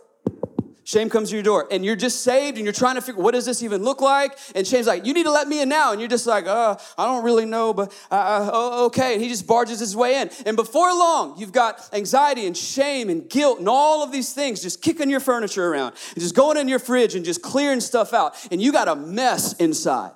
Shame 0.84 1.10
comes 1.10 1.28
to 1.28 1.36
your 1.36 1.42
door, 1.42 1.68
and 1.70 1.84
you're 1.84 1.96
just 1.96 2.22
saved, 2.22 2.56
and 2.56 2.64
you're 2.64 2.72
trying 2.72 2.94
to 2.94 3.02
figure 3.02 3.22
what 3.22 3.34
does 3.34 3.44
this 3.44 3.62
even 3.62 3.82
look 3.82 4.00
like. 4.00 4.38
And 4.54 4.66
shame's 4.66 4.86
like, 4.86 5.04
"You 5.04 5.12
need 5.12 5.24
to 5.24 5.30
let 5.30 5.46
me 5.46 5.60
in 5.60 5.68
now," 5.68 5.92
and 5.92 6.00
you're 6.00 6.08
just 6.08 6.26
like, 6.26 6.46
"Uh, 6.46 6.76
I 6.96 7.04
don't 7.04 7.22
really 7.22 7.44
know, 7.44 7.74
but 7.74 7.92
uh, 8.10 8.14
uh, 8.14 8.50
oh, 8.50 8.86
okay." 8.86 9.12
And 9.12 9.22
he 9.22 9.28
just 9.28 9.46
barges 9.46 9.80
his 9.80 9.94
way 9.94 10.22
in, 10.22 10.30
and 10.46 10.56
before 10.56 10.88
long, 10.88 11.36
you've 11.36 11.52
got 11.52 11.86
anxiety 11.92 12.46
and 12.46 12.56
shame 12.56 13.10
and 13.10 13.28
guilt 13.28 13.58
and 13.58 13.68
all 13.68 14.02
of 14.02 14.12
these 14.12 14.32
things 14.32 14.62
just 14.62 14.80
kicking 14.80 15.10
your 15.10 15.20
furniture 15.20 15.70
around, 15.70 15.92
and 16.14 16.22
just 16.22 16.34
going 16.34 16.56
in 16.56 16.68
your 16.68 16.78
fridge 16.78 17.14
and 17.14 17.22
just 17.22 17.42
clearing 17.42 17.80
stuff 17.80 18.14
out, 18.14 18.34
and 18.50 18.62
you 18.62 18.72
got 18.72 18.88
a 18.88 18.96
mess 18.96 19.52
inside. 19.56 20.12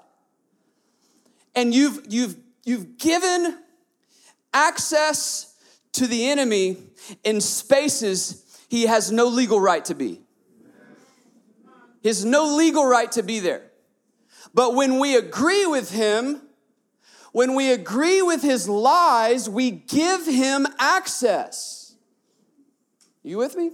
And 1.54 1.74
you've 1.74 2.06
you've 2.08 2.36
you've 2.64 2.98
given 2.98 3.58
access 4.52 5.54
to 5.92 6.06
the 6.06 6.28
enemy 6.28 6.76
in 7.24 7.40
spaces 7.40 8.42
he 8.68 8.84
has 8.84 9.12
no 9.12 9.26
legal 9.26 9.60
right 9.60 9.84
to 9.84 9.94
be. 9.94 10.20
He 12.00 12.08
has 12.08 12.24
no 12.24 12.56
legal 12.56 12.86
right 12.86 13.10
to 13.12 13.22
be 13.22 13.38
there. 13.38 13.70
But 14.54 14.74
when 14.74 14.98
we 14.98 15.16
agree 15.16 15.66
with 15.66 15.90
him, 15.90 16.40
when 17.32 17.54
we 17.54 17.70
agree 17.70 18.22
with 18.22 18.42
his 18.42 18.68
lies, 18.68 19.48
we 19.48 19.70
give 19.70 20.26
him 20.26 20.66
access. 20.78 21.94
You 23.22 23.38
with 23.38 23.56
me? 23.56 23.72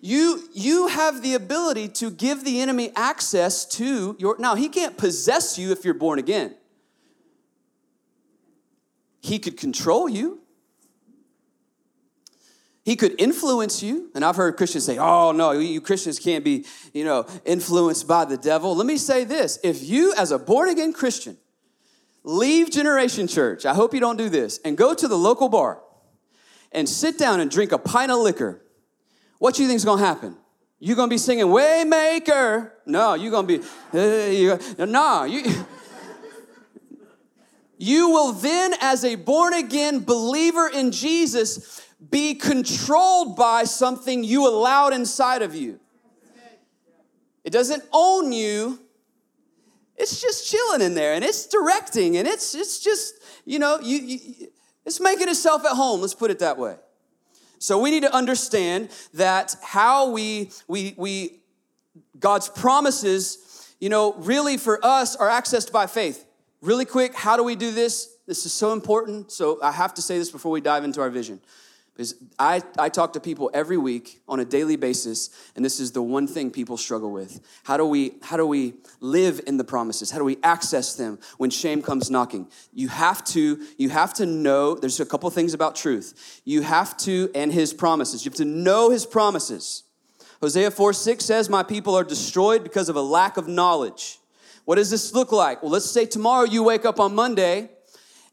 You, 0.00 0.48
you 0.52 0.88
have 0.88 1.22
the 1.22 1.34
ability 1.34 1.88
to 1.88 2.10
give 2.10 2.44
the 2.44 2.60
enemy 2.60 2.90
access 2.96 3.64
to 3.76 4.16
your. 4.18 4.36
Now, 4.38 4.56
he 4.56 4.68
can't 4.68 4.96
possess 4.96 5.58
you 5.58 5.70
if 5.70 5.84
you're 5.84 5.94
born 5.94 6.18
again. 6.18 6.54
He 9.32 9.38
could 9.38 9.56
control 9.56 10.10
you. 10.10 10.40
He 12.84 12.96
could 12.96 13.18
influence 13.18 13.82
you. 13.82 14.10
And 14.14 14.26
I've 14.26 14.36
heard 14.36 14.58
Christians 14.58 14.84
say, 14.84 14.98
oh, 14.98 15.32
no, 15.32 15.52
you 15.52 15.80
Christians 15.80 16.18
can't 16.18 16.44
be, 16.44 16.66
you 16.92 17.06
know, 17.06 17.24
influenced 17.46 18.06
by 18.06 18.26
the 18.26 18.36
devil. 18.36 18.76
Let 18.76 18.86
me 18.86 18.98
say 18.98 19.24
this. 19.24 19.58
If 19.64 19.82
you, 19.82 20.12
as 20.18 20.32
a 20.32 20.38
born 20.38 20.68
again 20.68 20.92
Christian, 20.92 21.38
leave 22.24 22.70
Generation 22.70 23.26
Church, 23.26 23.64
I 23.64 23.72
hope 23.72 23.94
you 23.94 24.00
don't 24.00 24.18
do 24.18 24.28
this, 24.28 24.60
and 24.66 24.76
go 24.76 24.92
to 24.92 25.08
the 25.08 25.16
local 25.16 25.48
bar 25.48 25.80
and 26.70 26.86
sit 26.86 27.16
down 27.16 27.40
and 27.40 27.50
drink 27.50 27.72
a 27.72 27.78
pint 27.78 28.12
of 28.12 28.18
liquor, 28.18 28.60
what 29.38 29.58
you 29.58 29.66
think 29.66 29.76
is 29.76 29.86
gonna 29.86 30.04
happen? 30.04 30.36
You're 30.78 30.96
gonna 30.96 31.08
be 31.08 31.16
singing 31.16 31.46
Waymaker. 31.46 32.72
No, 32.84 33.14
you're 33.14 33.30
gonna 33.30 33.46
be, 33.46 33.60
uh, 33.94 34.84
no, 34.84 35.24
you. 35.24 35.64
You 37.82 38.10
will 38.10 38.30
then, 38.32 38.74
as 38.80 39.04
a 39.04 39.16
born 39.16 39.54
again 39.54 40.04
believer 40.04 40.68
in 40.68 40.92
Jesus, 40.92 41.84
be 42.10 42.36
controlled 42.36 43.34
by 43.34 43.64
something 43.64 44.22
you 44.22 44.46
allowed 44.46 44.92
inside 44.92 45.42
of 45.42 45.56
you. 45.56 45.80
It 47.42 47.50
doesn't 47.50 47.82
own 47.92 48.30
you. 48.30 48.78
It's 49.96 50.20
just 50.20 50.48
chilling 50.48 50.80
in 50.80 50.94
there 50.94 51.14
and 51.14 51.24
it's 51.24 51.46
directing 51.46 52.16
and 52.16 52.28
it's 52.28 52.54
it's 52.54 52.78
just, 52.78 53.14
you 53.44 53.58
know, 53.58 53.80
you, 53.80 53.98
you 53.98 54.48
it's 54.86 55.00
making 55.00 55.28
itself 55.28 55.64
at 55.64 55.72
home, 55.72 56.02
let's 56.02 56.14
put 56.14 56.30
it 56.30 56.38
that 56.38 56.58
way. 56.58 56.76
So 57.58 57.80
we 57.80 57.90
need 57.90 58.04
to 58.04 58.14
understand 58.14 58.90
that 59.14 59.56
how 59.60 60.10
we 60.10 60.52
we 60.68 60.94
we 60.96 61.40
God's 62.20 62.48
promises, 62.48 63.74
you 63.80 63.88
know, 63.88 64.14
really 64.14 64.56
for 64.56 64.78
us 64.86 65.16
are 65.16 65.28
accessed 65.28 65.72
by 65.72 65.88
faith. 65.88 66.26
Really 66.62 66.84
quick, 66.84 67.16
how 67.16 67.36
do 67.36 67.42
we 67.42 67.56
do 67.56 67.72
this? 67.72 68.16
This 68.24 68.46
is 68.46 68.52
so 68.52 68.72
important. 68.72 69.32
So 69.32 69.58
I 69.60 69.72
have 69.72 69.94
to 69.94 70.02
say 70.02 70.16
this 70.16 70.30
before 70.30 70.52
we 70.52 70.60
dive 70.60 70.84
into 70.84 71.00
our 71.00 71.10
vision. 71.10 71.40
Because 71.92 72.14
I, 72.38 72.62
I 72.78 72.88
talk 72.88 73.14
to 73.14 73.20
people 73.20 73.50
every 73.52 73.76
week 73.76 74.22
on 74.28 74.38
a 74.38 74.44
daily 74.44 74.76
basis, 74.76 75.28
and 75.56 75.64
this 75.64 75.80
is 75.80 75.90
the 75.90 76.00
one 76.00 76.28
thing 76.28 76.52
people 76.52 76.76
struggle 76.76 77.10
with. 77.10 77.40
How 77.64 77.76
do 77.76 77.84
we, 77.84 78.14
how 78.22 78.36
do 78.36 78.46
we 78.46 78.74
live 79.00 79.40
in 79.46 79.56
the 79.56 79.64
promises? 79.64 80.12
How 80.12 80.18
do 80.18 80.24
we 80.24 80.38
access 80.44 80.94
them 80.94 81.18
when 81.36 81.50
shame 81.50 81.82
comes 81.82 82.10
knocking? 82.10 82.46
You 82.72 82.88
have 82.88 83.24
to, 83.24 83.60
you 83.76 83.88
have 83.88 84.14
to 84.14 84.24
know, 84.24 84.76
there's 84.76 85.00
a 85.00 85.04
couple 85.04 85.28
things 85.30 85.54
about 85.54 85.74
truth. 85.74 86.40
You 86.44 86.62
have 86.62 86.96
to, 86.98 87.28
and 87.34 87.52
his 87.52 87.74
promises. 87.74 88.24
You 88.24 88.30
have 88.30 88.38
to 88.38 88.44
know 88.44 88.88
his 88.90 89.04
promises. 89.04 89.82
Hosea 90.40 90.70
4 90.70 90.92
6 90.92 91.24
says, 91.24 91.50
My 91.50 91.64
people 91.64 91.96
are 91.96 92.04
destroyed 92.04 92.62
because 92.62 92.88
of 92.88 92.94
a 92.94 93.02
lack 93.02 93.36
of 93.36 93.48
knowledge. 93.48 94.18
What 94.64 94.76
does 94.76 94.90
this 94.90 95.12
look 95.12 95.32
like? 95.32 95.62
Well, 95.62 95.72
let's 95.72 95.90
say 95.90 96.06
tomorrow 96.06 96.44
you 96.44 96.62
wake 96.62 96.84
up 96.84 97.00
on 97.00 97.14
Monday 97.14 97.70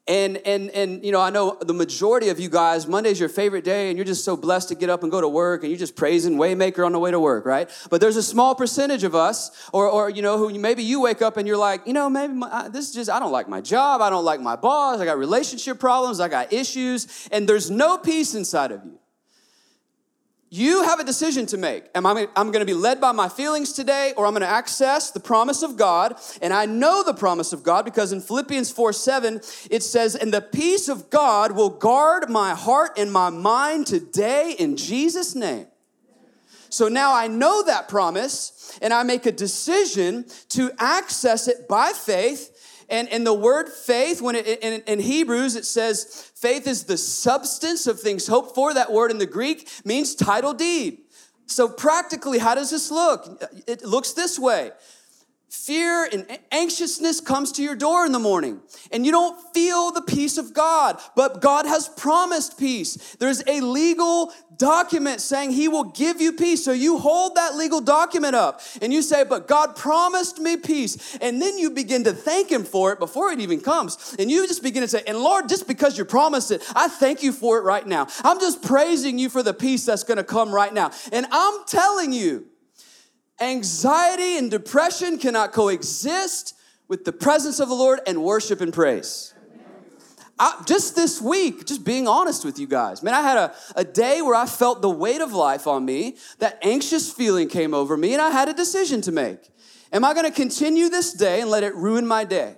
and 0.09 0.37
and 0.37 0.71
and 0.71 1.05
you 1.05 1.11
know, 1.11 1.21
I 1.21 1.29
know 1.29 1.55
the 1.61 1.73
majority 1.73 2.29
of 2.29 2.39
you 2.39 2.49
guys, 2.49 2.87
Monday's 2.87 3.19
your 3.19 3.29
favorite 3.29 3.63
day, 3.63 3.89
and 3.89 3.97
you're 3.97 4.05
just 4.05 4.25
so 4.25 4.35
blessed 4.35 4.69
to 4.69 4.75
get 4.75 4.89
up 4.89 5.03
and 5.03 5.11
go 5.11 5.21
to 5.21 5.29
work, 5.29 5.61
and 5.61 5.69
you're 5.71 5.77
just 5.77 5.95
praising 5.95 6.35
Waymaker 6.35 6.83
on 6.83 6.93
the 6.93 6.99
way 6.99 7.11
to 7.11 7.19
work, 7.19 7.45
right? 7.45 7.69
But 7.91 8.01
there's 8.01 8.17
a 8.17 8.23
small 8.23 8.55
percentage 8.55 9.03
of 9.03 9.13
us, 9.13 9.69
or 9.71 9.87
or 9.87 10.09
you 10.09 10.23
know, 10.23 10.39
who 10.39 10.57
maybe 10.57 10.81
you 10.81 10.99
wake 10.99 11.21
up 11.21 11.37
and 11.37 11.47
you're 11.47 11.57
like, 11.57 11.85
you 11.85 11.93
know, 11.93 12.09
maybe 12.09 12.33
my, 12.33 12.69
this 12.69 12.89
is 12.89 12.95
just 12.95 13.09
I 13.09 13.19
don't 13.19 13.31
like 13.31 13.47
my 13.47 13.61
job, 13.61 14.01
I 14.01 14.09
don't 14.09 14.25
like 14.25 14.41
my 14.41 14.55
boss, 14.55 14.99
I 14.99 15.05
got 15.05 15.19
relationship 15.19 15.79
problems, 15.79 16.19
I 16.19 16.27
got 16.27 16.51
issues, 16.51 17.29
and 17.31 17.47
there's 17.47 17.69
no 17.69 17.99
peace 17.99 18.33
inside 18.33 18.71
of 18.71 18.83
you. 18.83 18.97
You 20.51 20.83
have 20.83 20.99
a 20.99 21.03
decision 21.03 21.45
to 21.47 21.57
make. 21.57 21.85
Am 21.93 22.07
I, 22.07 22.27
I'm 22.35 22.51
going 22.51 22.65
to 22.65 22.65
be 22.65 22.73
led 22.73 22.99
by 22.99 23.11
my 23.11 23.29
feelings 23.29 23.71
today, 23.71 24.13
or 24.17 24.25
I'm 24.25 24.33
going 24.33 24.41
to 24.41 24.47
access 24.47 25.11
the 25.11 25.19
promise 25.19 25.61
of 25.61 25.77
God. 25.77 26.15
And 26.41 26.53
I 26.53 26.65
know 26.65 27.03
the 27.03 27.13
promise 27.13 27.53
of 27.53 27.61
God 27.61 27.85
because 27.85 28.11
in 28.11 28.19
Philippians 28.19 28.71
4 28.71 28.91
7, 28.91 29.41
it 29.69 29.83
says, 29.83 30.15
And 30.15 30.33
the 30.33 30.41
peace 30.41 30.89
of 30.89 31.11
God 31.11 31.51
will 31.51 31.69
guard 31.69 32.29
my 32.29 32.55
heart 32.55 32.97
and 32.97 33.11
my 33.11 33.29
mind 33.29 33.85
today 33.85 34.55
in 34.57 34.75
Jesus' 34.75 35.35
name. 35.35 35.67
So 36.69 36.87
now 36.87 37.13
I 37.13 37.27
know 37.27 37.63
that 37.63 37.87
promise, 37.87 38.77
and 38.81 38.93
I 38.93 39.03
make 39.03 39.25
a 39.25 39.31
decision 39.31 40.25
to 40.49 40.71
access 40.77 41.47
it 41.47 41.67
by 41.67 41.91
faith 41.93 42.55
and, 42.89 43.07
and 43.09 43.25
the 43.25 43.33
word 43.33 43.69
faith, 43.69 44.21
when 44.21 44.35
it, 44.35 44.63
in, 44.63 44.81
in 44.81 44.99
Hebrews, 44.99 45.55
it 45.55 45.65
says 45.65 46.31
faith 46.35 46.67
is 46.67 46.85
the 46.85 46.97
substance 46.97 47.87
of 47.87 47.99
things 47.99 48.27
hoped 48.27 48.55
for. 48.55 48.73
That 48.73 48.91
word 48.91 49.11
in 49.11 49.17
the 49.17 49.25
Greek 49.25 49.69
means 49.85 50.15
title 50.15 50.53
deed. 50.53 50.99
So, 51.45 51.67
practically, 51.67 52.39
how 52.39 52.55
does 52.55 52.69
this 52.69 52.91
look? 52.91 53.43
It 53.67 53.83
looks 53.83 54.13
this 54.13 54.37
way 54.37 54.71
Fear 55.49 56.09
and 56.13 56.39
anxiousness 56.51 57.21
comes 57.21 57.51
to 57.53 57.63
your 57.63 57.75
door 57.75 58.05
in 58.05 58.11
the 58.11 58.19
morning 58.19 58.61
and 58.91 59.03
you 59.03 59.11
don't 59.11 59.35
feel 59.51 59.89
the 59.91 60.03
peace 60.03 60.37
of 60.37 60.53
God, 60.53 60.99
but 61.15 61.41
God 61.41 61.65
has 61.65 61.89
promised 61.89 62.59
peace. 62.59 63.15
There's 63.15 63.41
a 63.47 63.59
legal 63.61 64.31
document 64.57 65.21
saying 65.21 65.51
he 65.51 65.67
will 65.67 65.85
give 65.85 66.21
you 66.21 66.33
peace. 66.33 66.63
So 66.63 66.71
you 66.71 66.99
hold 66.99 67.35
that 67.35 67.55
legal 67.55 67.81
document 67.81 68.35
up 68.35 68.61
and 68.79 68.93
you 68.93 69.01
say, 69.01 69.23
but 69.23 69.47
God 69.47 69.75
promised 69.75 70.37
me 70.37 70.55
peace. 70.55 71.17
And 71.19 71.41
then 71.41 71.57
you 71.57 71.71
begin 71.71 72.03
to 72.03 72.13
thank 72.13 72.51
him 72.51 72.63
for 72.63 72.93
it 72.93 72.99
before 72.99 73.31
it 73.31 73.39
even 73.39 73.59
comes. 73.59 74.15
And 74.19 74.29
you 74.29 74.45
just 74.45 74.61
begin 74.61 74.83
to 74.83 74.87
say, 74.87 75.01
and 75.07 75.17
Lord, 75.17 75.49
just 75.49 75.67
because 75.67 75.97
you 75.97 76.05
promised 76.05 76.51
it, 76.51 76.61
I 76.75 76.87
thank 76.89 77.23
you 77.23 77.31
for 77.31 77.57
it 77.57 77.61
right 77.61 77.87
now. 77.87 78.07
I'm 78.23 78.39
just 78.39 78.61
praising 78.61 79.17
you 79.17 79.29
for 79.29 79.41
the 79.41 79.55
peace 79.55 79.83
that's 79.83 80.03
going 80.03 80.17
to 80.17 80.23
come 80.23 80.51
right 80.51 80.73
now. 80.73 80.91
And 81.11 81.25
I'm 81.31 81.65
telling 81.65 82.13
you, 82.13 82.45
Anxiety 83.41 84.37
and 84.37 84.51
depression 84.51 85.17
cannot 85.17 85.53
coexist 85.53 86.55
with 86.87 87.05
the 87.05 87.13
presence 87.13 87.59
of 87.59 87.69
the 87.69 87.75
Lord 87.75 87.99
and 88.05 88.23
worship 88.23 88.61
and 88.61 88.73
praise. 88.73 89.33
I, 90.37 90.61
just 90.65 90.95
this 90.95 91.21
week, 91.21 91.65
just 91.65 91.83
being 91.83 92.07
honest 92.07 92.45
with 92.45 92.59
you 92.59 92.67
guys, 92.67 93.03
man, 93.03 93.13
I 93.13 93.21
had 93.21 93.37
a, 93.37 93.53
a 93.75 93.83
day 93.83 94.21
where 94.21 94.35
I 94.35 94.45
felt 94.45 94.81
the 94.81 94.89
weight 94.89 95.21
of 95.21 95.33
life 95.33 95.67
on 95.67 95.83
me. 95.83 96.15
That 96.39 96.57
anxious 96.61 97.11
feeling 97.11 97.49
came 97.49 97.73
over 97.73 97.97
me, 97.97 98.13
and 98.13 98.21
I 98.21 98.31
had 98.31 98.47
a 98.47 98.53
decision 98.53 99.01
to 99.01 99.11
make. 99.11 99.51
Am 99.91 100.05
I 100.05 100.13
gonna 100.13 100.31
continue 100.31 100.87
this 100.89 101.13
day 101.13 101.41
and 101.41 101.49
let 101.49 101.63
it 101.63 101.75
ruin 101.75 102.07
my 102.07 102.23
day? 102.23 102.55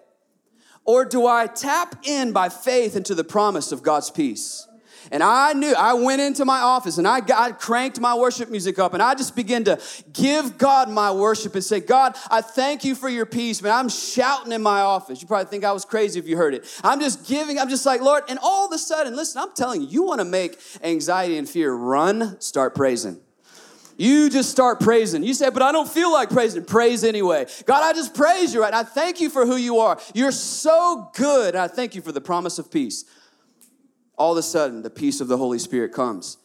Or 0.86 1.06
do 1.06 1.26
I 1.26 1.48
tap 1.48 1.96
in 2.06 2.32
by 2.32 2.50
faith 2.50 2.96
into 2.96 3.16
the 3.16 3.24
promise 3.24 3.72
of 3.72 3.84
God's 3.84 4.12
peace? 4.12 4.68
And 5.12 5.22
I 5.22 5.52
knew, 5.52 5.76
I 5.76 5.94
went 5.94 6.22
into 6.22 6.46
my 6.46 6.62
office 6.62 6.98
and 6.98 7.06
I 7.06 7.20
got 7.20 7.60
cranked 7.60 8.00
my 8.00 8.16
worship 8.16 8.50
music 8.50 8.80
up 8.80 8.94
and 8.94 9.04
I 9.04 9.14
just 9.14 9.36
began 9.36 9.66
to 9.66 9.78
give 10.14 10.58
God 10.58 10.90
my 10.90 11.12
worship 11.12 11.54
and 11.54 11.64
say, 11.64 11.82
God, 11.82 12.16
I 12.30 12.40
thank 12.40 12.86
you 12.86 12.96
for 12.96 13.10
your 13.10 13.26
peace, 13.26 13.62
man. 13.62 13.74
I'm 13.74 13.90
shouting 13.90 14.54
in 14.54 14.62
my 14.62 14.80
office. 14.80 15.22
You 15.22 15.28
probably 15.28 15.50
think 15.50 15.66
I 15.66 15.74
was 15.74 15.84
crazy 15.84 16.18
if 16.18 16.30
you 16.30 16.38
heard 16.38 16.54
it. 16.54 16.66
I'm 16.82 17.02
just 17.02 17.28
giving, 17.28 17.60
I'm 17.60 17.68
just 17.68 17.86
like, 17.86 18.00
Lord, 18.00 18.24
and 18.30 18.40
all 18.42 18.66
of 18.66 18.72
a 18.72 18.78
sudden, 18.78 19.14
listen, 19.18 19.42
I'm 19.42 19.54
telling 19.54 19.82
you, 19.82 19.88
you 19.90 20.04
want 20.04 20.20
to 20.22 20.26
make 20.26 20.58
anxiety 20.82 21.38
and 21.38 21.48
fear 21.48 21.74
run, 21.74 22.40
start 22.40 22.74
praising. 22.74 23.20
You 23.98 24.30
just 24.30 24.50
start 24.50 24.80
praising. 24.80 25.24
You 25.24 25.34
say, 25.34 25.50
but 25.50 25.62
I 25.62 25.74
don't 25.74 25.90
feel 25.90 26.12
like 26.12 26.30
praising. 26.30 26.64
Praise 26.64 27.04
anyway. 27.04 27.48
God, 27.66 27.84
I 27.84 27.92
just 27.94 28.16
praise 28.16 28.54
you 28.54 28.62
right. 28.62 28.74
I 28.74 28.84
thank 28.84 29.20
you 29.20 29.30
for 29.30 29.46
who 29.46 29.58
you 29.58 29.80
are. 29.80 30.00
You're 30.16 30.32
so 30.32 31.12
good. 31.14 31.54
And 31.54 31.62
I 31.62 31.68
thank 31.68 31.96
you 31.96 32.02
for 32.02 32.14
the 32.14 32.22
promise 32.22 32.58
of 32.58 32.72
peace 32.72 33.04
all 34.22 34.34
of 34.34 34.38
a 34.38 34.44
sudden 34.44 34.84
the 34.84 34.90
peace 34.92 35.20
of 35.20 35.28
the 35.28 35.36
Holy 35.36 35.58
Spirit 35.58 35.92
comes. 35.92 36.38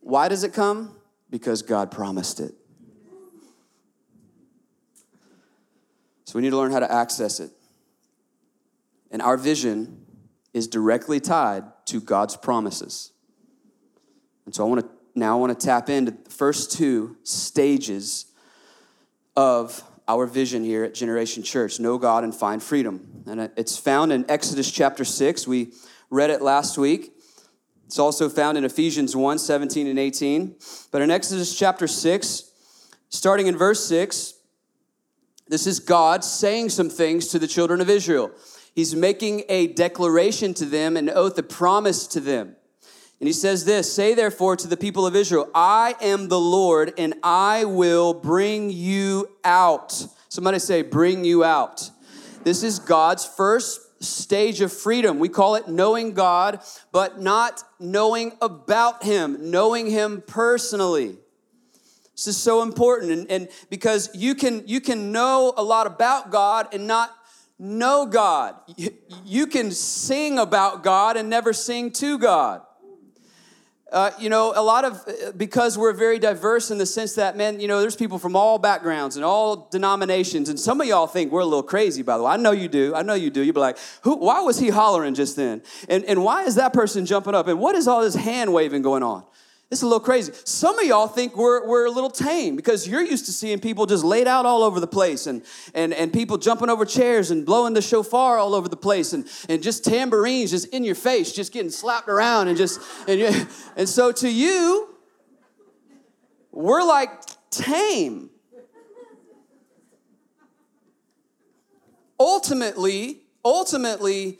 Why 0.00 0.28
does 0.28 0.44
it 0.44 0.52
come? 0.52 0.94
Because 1.30 1.62
God 1.62 1.90
promised 1.90 2.40
it. 2.40 2.52
So 6.26 6.38
we 6.38 6.42
need 6.42 6.50
to 6.50 6.58
learn 6.58 6.72
how 6.72 6.80
to 6.80 6.92
access 6.92 7.40
it. 7.40 7.50
And 9.10 9.22
our 9.22 9.38
vision 9.38 10.04
is 10.52 10.68
directly 10.68 11.20
tied 11.20 11.64
to 11.86 12.02
God's 12.02 12.36
promises. 12.36 13.12
And 14.44 14.54
so 14.54 14.66
I 14.66 14.68
want 14.68 14.82
to 14.82 14.88
now 15.14 15.38
I 15.38 15.40
want 15.40 15.58
to 15.58 15.66
tap 15.66 15.88
into 15.88 16.10
the 16.10 16.30
first 16.30 16.72
two 16.72 17.16
stages 17.22 18.26
of 19.36 19.82
our 20.06 20.26
vision 20.26 20.64
here 20.64 20.84
at 20.84 20.92
Generation 20.92 21.42
Church 21.42 21.80
know 21.80 21.96
God 21.96 22.24
and 22.24 22.34
find 22.34 22.62
freedom. 22.62 23.24
And 23.26 23.50
it's 23.56 23.78
found 23.78 24.12
in 24.12 24.30
Exodus 24.30 24.70
chapter 24.70 25.06
6. 25.06 25.46
We 25.46 25.72
read 26.10 26.28
it 26.28 26.42
last 26.42 26.76
week. 26.76 27.12
It's 27.92 27.98
also 27.98 28.30
found 28.30 28.56
in 28.56 28.64
Ephesians 28.64 29.14
1 29.14 29.38
17 29.38 29.86
and 29.86 29.98
18. 29.98 30.56
But 30.90 31.02
in 31.02 31.10
Exodus 31.10 31.54
chapter 31.54 31.86
6, 31.86 32.50
starting 33.10 33.48
in 33.48 33.58
verse 33.58 33.84
6, 33.84 34.32
this 35.48 35.66
is 35.66 35.78
God 35.78 36.24
saying 36.24 36.70
some 36.70 36.88
things 36.88 37.28
to 37.28 37.38
the 37.38 37.46
children 37.46 37.82
of 37.82 37.90
Israel. 37.90 38.30
He's 38.74 38.94
making 38.94 39.42
a 39.50 39.66
declaration 39.66 40.54
to 40.54 40.64
them, 40.64 40.96
an 40.96 41.10
oath, 41.10 41.36
a 41.36 41.42
promise 41.42 42.06
to 42.06 42.20
them. 42.20 42.56
And 43.20 43.26
he 43.26 43.34
says 43.34 43.66
this 43.66 43.94
Say 43.94 44.14
therefore 44.14 44.56
to 44.56 44.68
the 44.68 44.78
people 44.78 45.06
of 45.06 45.14
Israel, 45.14 45.50
I 45.54 45.94
am 46.00 46.28
the 46.28 46.40
Lord, 46.40 46.94
and 46.96 47.12
I 47.22 47.66
will 47.66 48.14
bring 48.14 48.70
you 48.70 49.28
out. 49.44 50.06
Somebody 50.30 50.60
say, 50.60 50.80
Bring 50.80 51.26
you 51.26 51.44
out. 51.44 51.90
This 52.42 52.62
is 52.62 52.78
God's 52.78 53.26
first 53.26 53.81
stage 54.02 54.60
of 54.60 54.72
freedom. 54.72 55.18
We 55.18 55.28
call 55.28 55.54
it 55.54 55.68
knowing 55.68 56.12
God, 56.12 56.60
but 56.90 57.20
not 57.20 57.62
knowing 57.78 58.32
about 58.40 59.02
Him, 59.02 59.50
knowing 59.50 59.90
Him 59.90 60.22
personally. 60.26 61.16
This 62.14 62.26
is 62.26 62.36
so 62.36 62.62
important, 62.62 63.10
and, 63.10 63.30
and 63.30 63.48
because 63.70 64.10
you 64.14 64.34
can 64.34 64.68
you 64.68 64.80
can 64.80 65.12
know 65.12 65.54
a 65.56 65.62
lot 65.62 65.86
about 65.86 66.30
God 66.30 66.68
and 66.72 66.86
not 66.86 67.10
know 67.58 68.06
God. 68.06 68.56
You, 68.76 68.90
you 69.24 69.46
can 69.46 69.70
sing 69.70 70.38
about 70.38 70.82
God 70.82 71.16
and 71.16 71.30
never 71.30 71.52
sing 71.52 71.90
to 71.92 72.18
God. 72.18 72.62
Uh, 73.92 74.10
you 74.18 74.30
know, 74.30 74.54
a 74.56 74.62
lot 74.62 74.86
of, 74.86 75.36
because 75.36 75.76
we're 75.76 75.92
very 75.92 76.18
diverse 76.18 76.70
in 76.70 76.78
the 76.78 76.86
sense 76.86 77.12
that, 77.14 77.36
man, 77.36 77.60
you 77.60 77.68
know, 77.68 77.80
there's 77.82 77.94
people 77.94 78.18
from 78.18 78.34
all 78.34 78.58
backgrounds 78.58 79.16
and 79.16 79.24
all 79.24 79.68
denominations. 79.70 80.48
And 80.48 80.58
some 80.58 80.80
of 80.80 80.86
y'all 80.86 81.06
think 81.06 81.30
we're 81.30 81.40
a 81.40 81.44
little 81.44 81.62
crazy, 81.62 82.02
by 82.02 82.16
the 82.16 82.24
way. 82.24 82.32
I 82.32 82.38
know 82.38 82.52
you 82.52 82.68
do. 82.68 82.94
I 82.94 83.02
know 83.02 83.12
you 83.12 83.28
do. 83.28 83.42
You'd 83.42 83.54
be 83.54 83.60
like, 83.60 83.76
Who, 84.02 84.16
why 84.16 84.40
was 84.40 84.58
he 84.58 84.70
hollering 84.70 85.12
just 85.14 85.36
then? 85.36 85.60
And, 85.90 86.04
and 86.06 86.24
why 86.24 86.44
is 86.44 86.54
that 86.54 86.72
person 86.72 87.04
jumping 87.04 87.34
up? 87.34 87.48
And 87.48 87.60
what 87.60 87.74
is 87.74 87.86
all 87.86 88.00
this 88.00 88.14
hand 88.14 88.54
waving 88.54 88.80
going 88.80 89.02
on? 89.02 89.24
It's 89.72 89.80
a 89.80 89.86
little 89.86 90.00
crazy. 90.00 90.34
Some 90.44 90.78
of 90.78 90.84
y'all 90.84 91.08
think 91.08 91.34
we're, 91.34 91.66
we're 91.66 91.86
a 91.86 91.90
little 91.90 92.10
tame 92.10 92.56
because 92.56 92.86
you're 92.86 93.02
used 93.02 93.24
to 93.24 93.32
seeing 93.32 93.58
people 93.58 93.86
just 93.86 94.04
laid 94.04 94.28
out 94.28 94.44
all 94.44 94.62
over 94.62 94.80
the 94.80 94.86
place 94.86 95.26
and, 95.26 95.42
and, 95.72 95.94
and 95.94 96.12
people 96.12 96.36
jumping 96.36 96.68
over 96.68 96.84
chairs 96.84 97.30
and 97.30 97.46
blowing 97.46 97.72
the 97.72 97.80
shofar 97.80 98.36
all 98.36 98.54
over 98.54 98.68
the 98.68 98.76
place 98.76 99.14
and, 99.14 99.26
and 99.48 99.62
just 99.62 99.82
tambourines 99.82 100.50
just 100.50 100.66
in 100.74 100.84
your 100.84 100.94
face, 100.94 101.32
just 101.32 101.54
getting 101.54 101.70
slapped 101.70 102.10
around 102.10 102.48
and 102.48 102.58
just, 102.58 102.82
and, 103.08 103.48
and 103.76 103.88
so 103.88 104.12
to 104.12 104.28
you, 104.28 104.94
we're 106.50 106.84
like 106.84 107.10
tame. 107.48 108.28
Ultimately, 112.20 113.22
ultimately, 113.42 114.38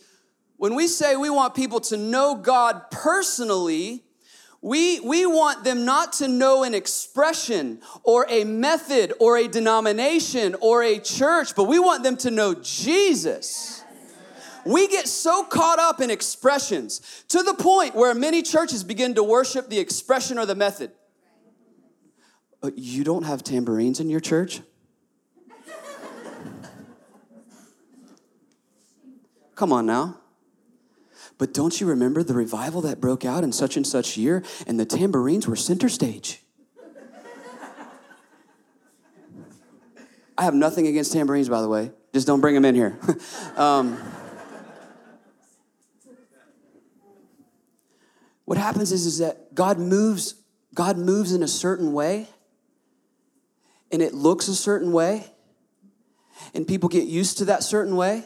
when 0.59 0.75
we 0.75 0.87
say 0.87 1.17
we 1.17 1.31
want 1.31 1.55
people 1.55 1.81
to 1.81 1.97
know 1.97 2.35
God 2.35 2.91
personally, 2.91 4.05
we, 4.63 5.01
we 5.01 5.27
want 5.27 5.65
them 5.65 5.85
not 5.85 6.13
to 6.15 6.29
know 6.29 6.63
an 6.63 6.73
expression 6.73 7.81
or 8.05 8.27
a 8.29 8.45
method 8.45 9.13
or 9.19 9.37
a 9.37 9.49
denomination 9.49 10.55
or 10.61 10.85
a 10.85 11.01
church, 11.01 11.57
but 11.57 11.65
we 11.65 11.81
want 11.81 12.05
them 12.05 12.17
to 12.19 12.31
know 12.31 12.55
Jesus. 12.55 13.83
We 14.65 14.87
get 14.87 15.09
so 15.09 15.43
caught 15.43 15.81
up 15.81 16.01
in 16.01 16.13
expressions 16.13 17.25
to 17.29 17.43
the 17.43 17.55
point 17.55 17.97
where 17.97 18.15
many 18.15 18.43
churches 18.43 18.85
begin 18.85 19.17
to 19.17 19.25
worship 19.25 19.69
the 19.69 19.81
expression 19.81 20.39
or 20.39 20.47
the 20.47 20.55
method. 20.55 20.93
Uh, 22.63 22.71
you 22.77 23.03
don't 23.03 23.25
have 23.25 23.43
tambourines 23.43 23.99
in 23.99 24.09
your 24.09 24.21
church? 24.21 24.61
Come 29.57 29.73
on 29.73 29.87
now. 29.87 30.22
But 31.39 31.55
don't 31.55 31.81
you 31.81 31.87
remember 31.87 32.23
the 32.23 32.35
revival 32.35 32.81
that 32.83 33.01
broke 33.01 33.25
out 33.25 33.45
in 33.45 33.53
such 33.53 33.77
and 33.77 33.87
such 33.87 34.17
year 34.17 34.45
and 34.67 34.79
the 34.79 34.87
tambourines 34.87 35.47
were 35.47 35.57
center 35.57 35.89
stage? 35.89 36.43
I 40.37 40.45
have 40.45 40.55
nothing 40.55 40.87
against 40.87 41.13
tambourines, 41.13 41.49
by 41.49 41.61
the 41.61 41.69
way. 41.69 41.93
Just 42.13 42.27
don't 42.27 42.41
bring 42.41 42.55
them 42.55 42.65
in 42.65 42.75
here. 42.75 42.99
um, 43.57 43.99
what 48.45 48.59
happens 48.59 48.93
is, 48.93 49.07
is 49.07 49.19
that 49.19 49.55
God 49.55 49.79
moves, 49.79 50.35
God 50.75 50.99
moves 50.99 51.33
in 51.33 51.43
a 51.43 51.49
certain 51.49 51.93
way, 51.93 52.29
and 53.91 54.03
it 54.03 54.15
looks 54.15 54.49
a 54.49 54.55
certain 54.57 54.93
way, 54.93 55.27
and 56.55 56.67
people 56.67 56.89
get 56.89 57.05
used 57.05 57.39
to 57.39 57.45
that 57.47 57.63
certain 57.63 57.95
way 57.95 58.25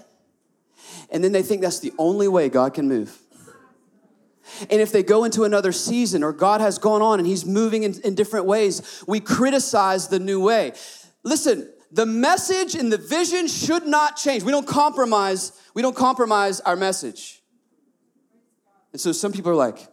and 1.11 1.23
then 1.23 1.33
they 1.33 1.43
think 1.43 1.63
that's 1.63 1.81
the 1.81 1.93
only 1.99 2.29
way 2.29 2.49
God 2.49 2.75
can 2.75 2.89
move. 2.89 3.19
And 4.71 4.81
if 4.81 4.93
they 4.93 5.03
go 5.03 5.25
into 5.25 5.45
another 5.45 5.73
season 5.73 6.23
or 6.23 6.33
God 6.33 6.61
has 6.61 6.79
gone 6.79 7.03
on 7.03 7.19
and 7.19 7.27
He's 7.27 7.45
moving 7.45 7.83
in, 7.83 8.01
in 8.03 8.15
different 8.15 8.47
ways, 8.47 9.05
we 9.07 9.21
criticize 9.21 10.09
the 10.09 10.19
new 10.19 10.41
way. 10.41 10.73
Listen, 11.25 11.73
the 11.91 12.07
message 12.07 12.75
and 12.75 12.93
the 12.93 12.99
vision 12.99 13.49
should 13.49 13.87
not 13.87 14.17
change. 14.17 14.43
We 14.43 14.53
don't 14.53 14.67
compromise, 14.67 15.53
we 15.75 15.83
don't 15.83 15.97
compromise 15.97 16.61
our 16.61 16.77
message. 16.77 17.43
And 18.93 19.01
so 19.01 19.13
some 19.13 19.33
people 19.33 19.51
are 19.51 19.57
like, 19.57 19.89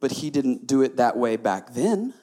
but 0.00 0.12
he 0.12 0.30
didn't 0.30 0.66
do 0.66 0.82
it 0.82 0.96
that 0.96 1.16
way 1.16 1.36
back 1.36 1.74
then 1.74 2.14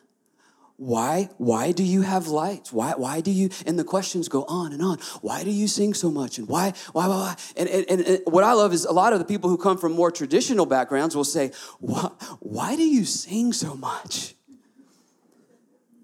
why 0.79 1.27
why 1.37 1.73
do 1.73 1.83
you 1.83 2.03
have 2.03 2.27
lights? 2.27 2.71
Why 2.71 2.93
why 2.95 3.19
do 3.19 3.31
you 3.31 3.49
and 3.65 3.77
the 3.77 3.83
questions 3.83 4.29
go 4.29 4.45
on 4.45 4.71
and 4.71 4.81
on. 4.81 4.97
Why 5.21 5.43
do 5.43 5.51
you 5.51 5.67
sing 5.67 5.93
so 5.93 6.09
much? 6.09 6.37
And 6.37 6.47
why 6.47 6.73
why 6.93 7.07
why, 7.07 7.15
why? 7.17 7.35
And, 7.57 7.67
and, 7.67 8.01
and 8.01 8.21
what 8.25 8.45
i 8.45 8.53
love 8.53 8.71
is 8.71 8.85
a 8.85 8.93
lot 8.93 9.11
of 9.11 9.19
the 9.19 9.25
people 9.25 9.49
who 9.49 9.57
come 9.57 9.77
from 9.77 9.91
more 9.91 10.09
traditional 10.09 10.65
backgrounds 10.65 11.17
will 11.17 11.25
say 11.25 11.51
why, 11.79 12.09
why 12.39 12.77
do 12.77 12.83
you 12.83 13.03
sing 13.03 13.51
so 13.51 13.75
much? 13.75 14.35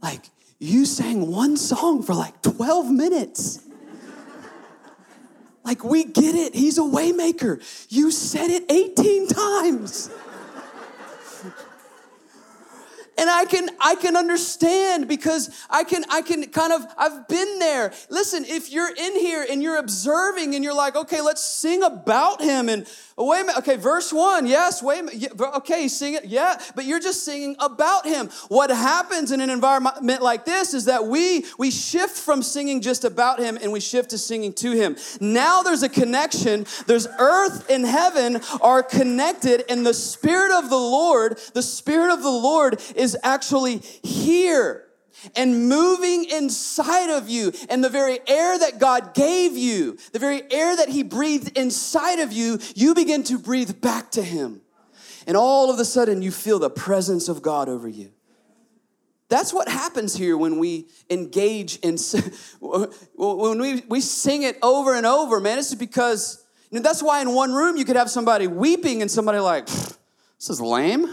Like 0.04 0.30
you 0.60 0.86
sang 0.86 1.32
one 1.32 1.56
song 1.56 2.04
for 2.04 2.14
like 2.14 2.42
12 2.42 2.92
minutes. 2.92 3.62
Like 5.64 5.86
we 5.86 6.04
get 6.04 6.36
it. 6.36 6.54
He's 6.54 6.78
a 6.78 6.82
waymaker. 6.82 7.64
You 7.90 8.12
said 8.12 8.52
it 8.52 8.70
18 8.70 9.28
times 9.30 10.10
and 13.18 13.30
i 13.30 13.46
can 13.46 13.70
i 13.80 13.96
can 13.96 14.16
understand 14.16 15.08
because 15.08 15.50
i 15.70 15.84
can 15.84 16.04
i 16.10 16.22
can 16.22 16.46
kind 16.48 16.74
of 16.74 16.86
i've 16.98 17.28
been 17.28 17.60
there. 17.60 17.94
Listen 18.10 18.46
if 18.46 18.72
you're 18.72 18.94
in 18.94 19.20
here 19.20 19.46
and 19.50 19.62
you're 19.62 19.78
observing 19.78 20.56
and 20.56 20.64
you're 20.64 20.76
like 20.76 20.96
okay 20.96 21.22
let's 21.22 21.44
sing 21.44 21.84
about 21.84 22.42
him 22.42 22.70
and 22.70 22.88
oh, 23.18 23.28
wait 23.28 23.42
a 23.42 23.46
minute. 23.46 23.58
Okay 23.60 23.76
verse 23.76 24.12
one. 24.12 24.46
Yes 24.48 24.82
wait 24.82 25.00
a 25.00 25.04
minute 25.04 25.40
okay 25.40 25.88
sing 25.88 26.14
it 26.16 26.26
yeah 26.26 26.58
but 26.76 26.86
you're 26.86 27.00
just 27.00 27.24
singing 27.24 27.56
about 27.60 28.06
him. 28.06 28.30
What 28.48 28.70
happens 28.70 29.32
in 29.32 29.42
an 29.42 29.50
environment 29.50 30.22
like 30.22 30.46
this 30.46 30.74
is 30.74 30.86
that 30.86 31.06
we 31.06 31.46
we 31.58 31.72
shift 31.72 32.18
from 32.18 32.44
singing 32.44 32.82
just 32.82 33.04
about 33.04 33.40
him 33.40 33.58
and 33.62 33.72
we 33.72 33.80
shift 33.80 34.12
to 34.12 34.18
singing 34.18 34.54
to 34.54 34.72
him. 34.72 34.96
Now 35.20 35.62
there's 35.62 35.84
a 35.84 35.90
connection. 35.90 36.66
There's 36.88 37.08
earth 37.20 37.70
and 37.70 37.86
heaven 37.86 38.42
are 38.62 38.84
connected 38.84 39.64
and 39.70 39.86
the 39.86 39.94
spirit 39.94 40.52
of 40.52 40.70
the 40.70 40.78
lord 40.78 41.40
the 41.54 41.62
spirit 41.62 42.14
of 42.14 42.22
the 42.24 42.30
lord 42.30 42.82
is 42.96 43.18
actually 43.24 43.78
here 44.04 44.85
and 45.36 45.70
moving 45.70 46.26
inside 46.26 47.10
of 47.10 47.30
you. 47.30 47.52
And 47.70 47.84
the 47.84 47.90
very 47.90 48.20
air 48.28 48.58
that 48.60 48.80
God 48.80 49.14
gave 49.14 49.58
you, 49.58 49.98
the 50.12 50.20
very 50.20 50.44
air 50.52 50.76
that 50.76 50.90
He 50.90 51.04
breathed 51.04 51.58
inside 51.58 52.20
of 52.20 52.32
you, 52.32 52.60
you 52.76 52.94
begin 52.94 53.24
to 53.24 53.38
breathe 53.38 53.82
back 53.82 54.12
to 54.12 54.24
Him. 54.24 54.62
And 55.28 55.36
all 55.36 55.72
of 55.72 55.80
a 55.80 55.86
sudden, 55.86 56.22
you 56.22 56.32
feel 56.32 56.60
the 56.60 56.70
presence 56.70 57.30
of 57.30 57.42
God 57.42 57.68
over 57.68 57.88
you. 57.88 58.12
That's 59.28 59.52
what 59.52 59.68
happens 59.68 60.16
here 60.16 60.38
when 60.38 60.60
we 60.60 60.88
engage 61.10 61.78
in, 61.78 61.98
when 62.60 63.60
we, 63.60 63.82
we 63.88 64.02
sing 64.02 64.44
it 64.44 64.58
over 64.62 64.94
and 64.94 65.06
over, 65.06 65.40
man. 65.40 65.58
It's 65.58 65.74
because, 65.74 66.46
you 66.70 66.78
know, 66.78 66.84
that's 66.84 67.02
why 67.02 67.22
in 67.22 67.34
one 67.34 67.52
room 67.54 67.76
you 67.76 67.86
could 67.86 67.96
have 67.96 68.10
somebody 68.10 68.46
weeping 68.46 69.02
and 69.02 69.10
somebody 69.10 69.40
like, 69.40 69.66
this 69.66 70.50
is 70.50 70.62
lame. 70.62 71.12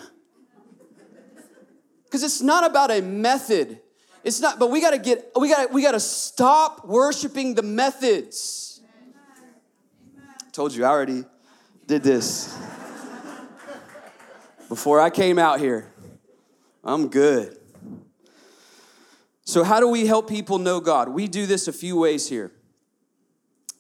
Because 2.04 2.22
it's 2.22 2.42
not 2.42 2.68
about 2.68 2.90
a 2.90 3.00
method. 3.00 3.80
It's 4.24 4.40
not, 4.40 4.58
but 4.58 4.70
we 4.70 4.80
gotta 4.80 4.98
get, 4.98 5.32
we 5.38 5.48
gotta, 5.48 5.72
we 5.72 5.82
gotta 5.82 6.00
stop 6.00 6.86
worshiping 6.86 7.54
the 7.54 7.62
methods. 7.62 8.80
Told 10.52 10.74
you, 10.74 10.84
I 10.84 10.88
already 10.88 11.24
did 11.86 12.02
this. 12.02 12.56
Before 14.68 15.00
I 15.00 15.10
came 15.10 15.38
out 15.38 15.60
here, 15.60 15.92
I'm 16.84 17.08
good. 17.08 17.58
So, 19.44 19.64
how 19.64 19.80
do 19.80 19.88
we 19.88 20.06
help 20.06 20.28
people 20.28 20.58
know 20.58 20.80
God? 20.80 21.08
We 21.08 21.26
do 21.26 21.46
this 21.46 21.68
a 21.68 21.72
few 21.72 21.96
ways 21.96 22.28
here. 22.28 22.52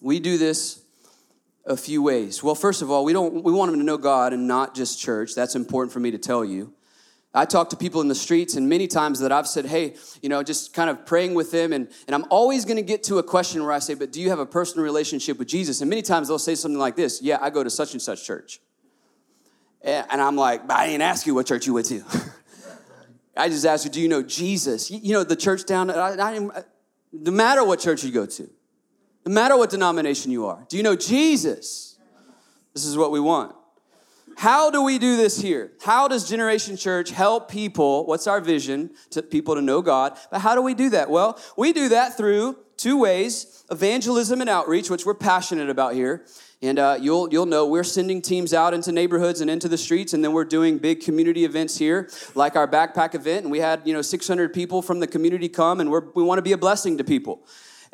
We 0.00 0.18
do 0.18 0.36
this 0.38 0.82
a 1.64 1.76
few 1.76 2.02
ways. 2.02 2.42
Well, 2.42 2.54
first 2.54 2.82
of 2.82 2.90
all, 2.90 3.04
we 3.04 3.12
don't 3.12 3.44
we 3.44 3.52
want 3.52 3.70
them 3.70 3.80
to 3.80 3.86
know 3.86 3.96
God 3.96 4.32
and 4.32 4.48
not 4.48 4.74
just 4.74 4.98
church. 4.98 5.34
That's 5.34 5.54
important 5.54 5.92
for 5.92 6.00
me 6.00 6.10
to 6.10 6.18
tell 6.18 6.44
you. 6.44 6.74
I 7.34 7.46
talk 7.46 7.70
to 7.70 7.76
people 7.76 8.02
in 8.02 8.08
the 8.08 8.14
streets, 8.14 8.56
and 8.56 8.68
many 8.68 8.86
times 8.86 9.20
that 9.20 9.32
I've 9.32 9.46
said, 9.46 9.64
hey, 9.64 9.94
you 10.20 10.28
know, 10.28 10.42
just 10.42 10.74
kind 10.74 10.90
of 10.90 11.06
praying 11.06 11.32
with 11.32 11.50
them, 11.50 11.72
and, 11.72 11.88
and 12.06 12.14
I'm 12.14 12.26
always 12.28 12.66
gonna 12.66 12.82
get 12.82 13.02
to 13.04 13.18
a 13.18 13.22
question 13.22 13.62
where 13.62 13.72
I 13.72 13.78
say, 13.78 13.94
but 13.94 14.12
do 14.12 14.20
you 14.20 14.28
have 14.28 14.38
a 14.38 14.44
personal 14.44 14.84
relationship 14.84 15.38
with 15.38 15.48
Jesus? 15.48 15.80
And 15.80 15.88
many 15.88 16.02
times 16.02 16.28
they'll 16.28 16.38
say 16.38 16.54
something 16.54 16.78
like 16.78 16.94
this 16.94 17.22
Yeah, 17.22 17.38
I 17.40 17.50
go 17.50 17.64
to 17.64 17.70
such 17.70 17.92
and 17.92 18.02
such 18.02 18.24
church. 18.26 18.60
And 19.84 20.20
I'm 20.20 20.36
like, 20.36 20.70
I 20.70 20.86
didn't 20.86 21.02
ask 21.02 21.26
you 21.26 21.34
what 21.34 21.46
church 21.46 21.66
you 21.66 21.74
went 21.74 21.86
to. 21.86 22.04
I 23.36 23.48
just 23.48 23.64
asked 23.64 23.84
you, 23.84 23.90
do 23.90 24.00
you 24.00 24.08
know 24.08 24.22
Jesus? 24.22 24.90
You 24.90 25.14
know, 25.14 25.24
the 25.24 25.34
church 25.34 25.64
down, 25.64 25.90
I, 25.90 26.14
I, 26.20 26.38
no 27.12 27.30
matter 27.30 27.64
what 27.64 27.80
church 27.80 28.04
you 28.04 28.12
go 28.12 28.26
to, 28.26 28.50
no 29.26 29.32
matter 29.32 29.56
what 29.56 29.70
denomination 29.70 30.30
you 30.30 30.46
are, 30.46 30.64
do 30.68 30.76
you 30.76 30.82
know 30.82 30.96
Jesus? 30.96 31.96
This 32.74 32.84
is 32.84 32.96
what 32.96 33.10
we 33.10 33.20
want. 33.20 33.54
How 34.36 34.70
do 34.70 34.82
we 34.82 34.98
do 34.98 35.16
this 35.16 35.40
here? 35.40 35.72
How 35.82 36.08
does 36.08 36.28
Generation 36.28 36.76
Church 36.76 37.10
help 37.10 37.50
people? 37.50 38.06
What's 38.06 38.26
our 38.26 38.40
vision 38.40 38.90
to 39.10 39.22
people 39.22 39.54
to 39.54 39.62
know 39.62 39.82
God? 39.82 40.18
But 40.30 40.40
how 40.40 40.54
do 40.54 40.62
we 40.62 40.74
do 40.74 40.90
that? 40.90 41.10
Well, 41.10 41.38
we 41.56 41.72
do 41.72 41.88
that 41.90 42.16
through 42.16 42.56
two 42.76 42.98
ways 42.98 43.64
evangelism 43.70 44.40
and 44.40 44.50
outreach, 44.50 44.90
which 44.90 45.06
we're 45.06 45.14
passionate 45.14 45.70
about 45.70 45.94
here. 45.94 46.26
And 46.60 46.78
uh, 46.78 46.98
you'll, 47.00 47.32
you'll 47.32 47.46
know 47.46 47.66
we're 47.66 47.82
sending 47.82 48.22
teams 48.22 48.54
out 48.54 48.72
into 48.72 48.92
neighborhoods 48.92 49.40
and 49.40 49.50
into 49.50 49.68
the 49.68 49.78
streets, 49.78 50.12
and 50.12 50.24
then 50.24 50.32
we're 50.32 50.44
doing 50.44 50.78
big 50.78 51.00
community 51.00 51.44
events 51.44 51.76
here, 51.76 52.08
like 52.36 52.54
our 52.54 52.68
backpack 52.68 53.16
event. 53.16 53.42
And 53.42 53.50
we 53.50 53.58
had, 53.58 53.82
you 53.84 53.92
know, 53.92 54.02
600 54.02 54.52
people 54.52 54.80
from 54.80 55.00
the 55.00 55.08
community 55.08 55.48
come, 55.48 55.80
and 55.80 55.90
we're, 55.90 56.04
we 56.14 56.22
want 56.22 56.38
to 56.38 56.42
be 56.42 56.52
a 56.52 56.58
blessing 56.58 56.98
to 56.98 57.04
people. 57.04 57.44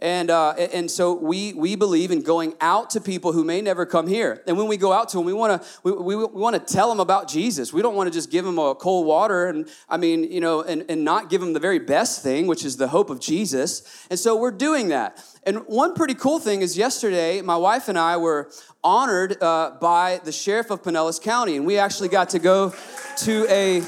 And, 0.00 0.30
uh, 0.30 0.52
and 0.52 0.88
so 0.88 1.12
we, 1.12 1.52
we 1.54 1.74
believe 1.74 2.12
in 2.12 2.22
going 2.22 2.54
out 2.60 2.90
to 2.90 3.00
people 3.00 3.32
who 3.32 3.42
may 3.42 3.60
never 3.60 3.84
come 3.84 4.06
here. 4.06 4.42
And 4.46 4.56
when 4.56 4.68
we 4.68 4.76
go 4.76 4.92
out 4.92 5.08
to 5.10 5.16
them, 5.16 5.26
we 5.26 5.32
want 5.32 5.60
to 5.60 5.68
we, 5.82 5.90
we, 5.90 6.14
we 6.14 6.24
want 6.26 6.54
to 6.54 6.74
tell 6.74 6.88
them 6.88 7.00
about 7.00 7.26
Jesus. 7.26 7.72
We 7.72 7.82
don't 7.82 7.96
want 7.96 8.06
to 8.06 8.12
just 8.12 8.30
give 8.30 8.44
them 8.44 8.58
a 8.58 8.76
cold 8.76 9.06
water 9.06 9.46
and, 9.46 9.68
I 9.88 9.96
mean, 9.96 10.22
you 10.22 10.40
know, 10.40 10.62
and, 10.62 10.84
and 10.88 11.04
not 11.04 11.30
give 11.30 11.40
them 11.40 11.52
the 11.52 11.58
very 11.58 11.80
best 11.80 12.22
thing, 12.22 12.46
which 12.46 12.64
is 12.64 12.76
the 12.76 12.88
hope 12.88 13.10
of 13.10 13.18
Jesus. 13.18 14.06
And 14.08 14.18
so 14.18 14.36
we're 14.36 14.52
doing 14.52 14.88
that. 14.88 15.20
And 15.42 15.66
one 15.66 15.94
pretty 15.94 16.14
cool 16.14 16.38
thing 16.38 16.62
is 16.62 16.78
yesterday, 16.78 17.42
my 17.42 17.56
wife 17.56 17.88
and 17.88 17.98
I 17.98 18.18
were 18.18 18.52
honored 18.84 19.42
uh, 19.42 19.72
by 19.80 20.20
the 20.22 20.30
sheriff 20.30 20.70
of 20.70 20.82
Pinellas 20.82 21.20
County, 21.20 21.56
and 21.56 21.66
we 21.66 21.78
actually 21.78 22.08
got 22.08 22.30
to 22.30 22.38
go 22.38 22.72
to 23.18 23.46
a 23.48 23.80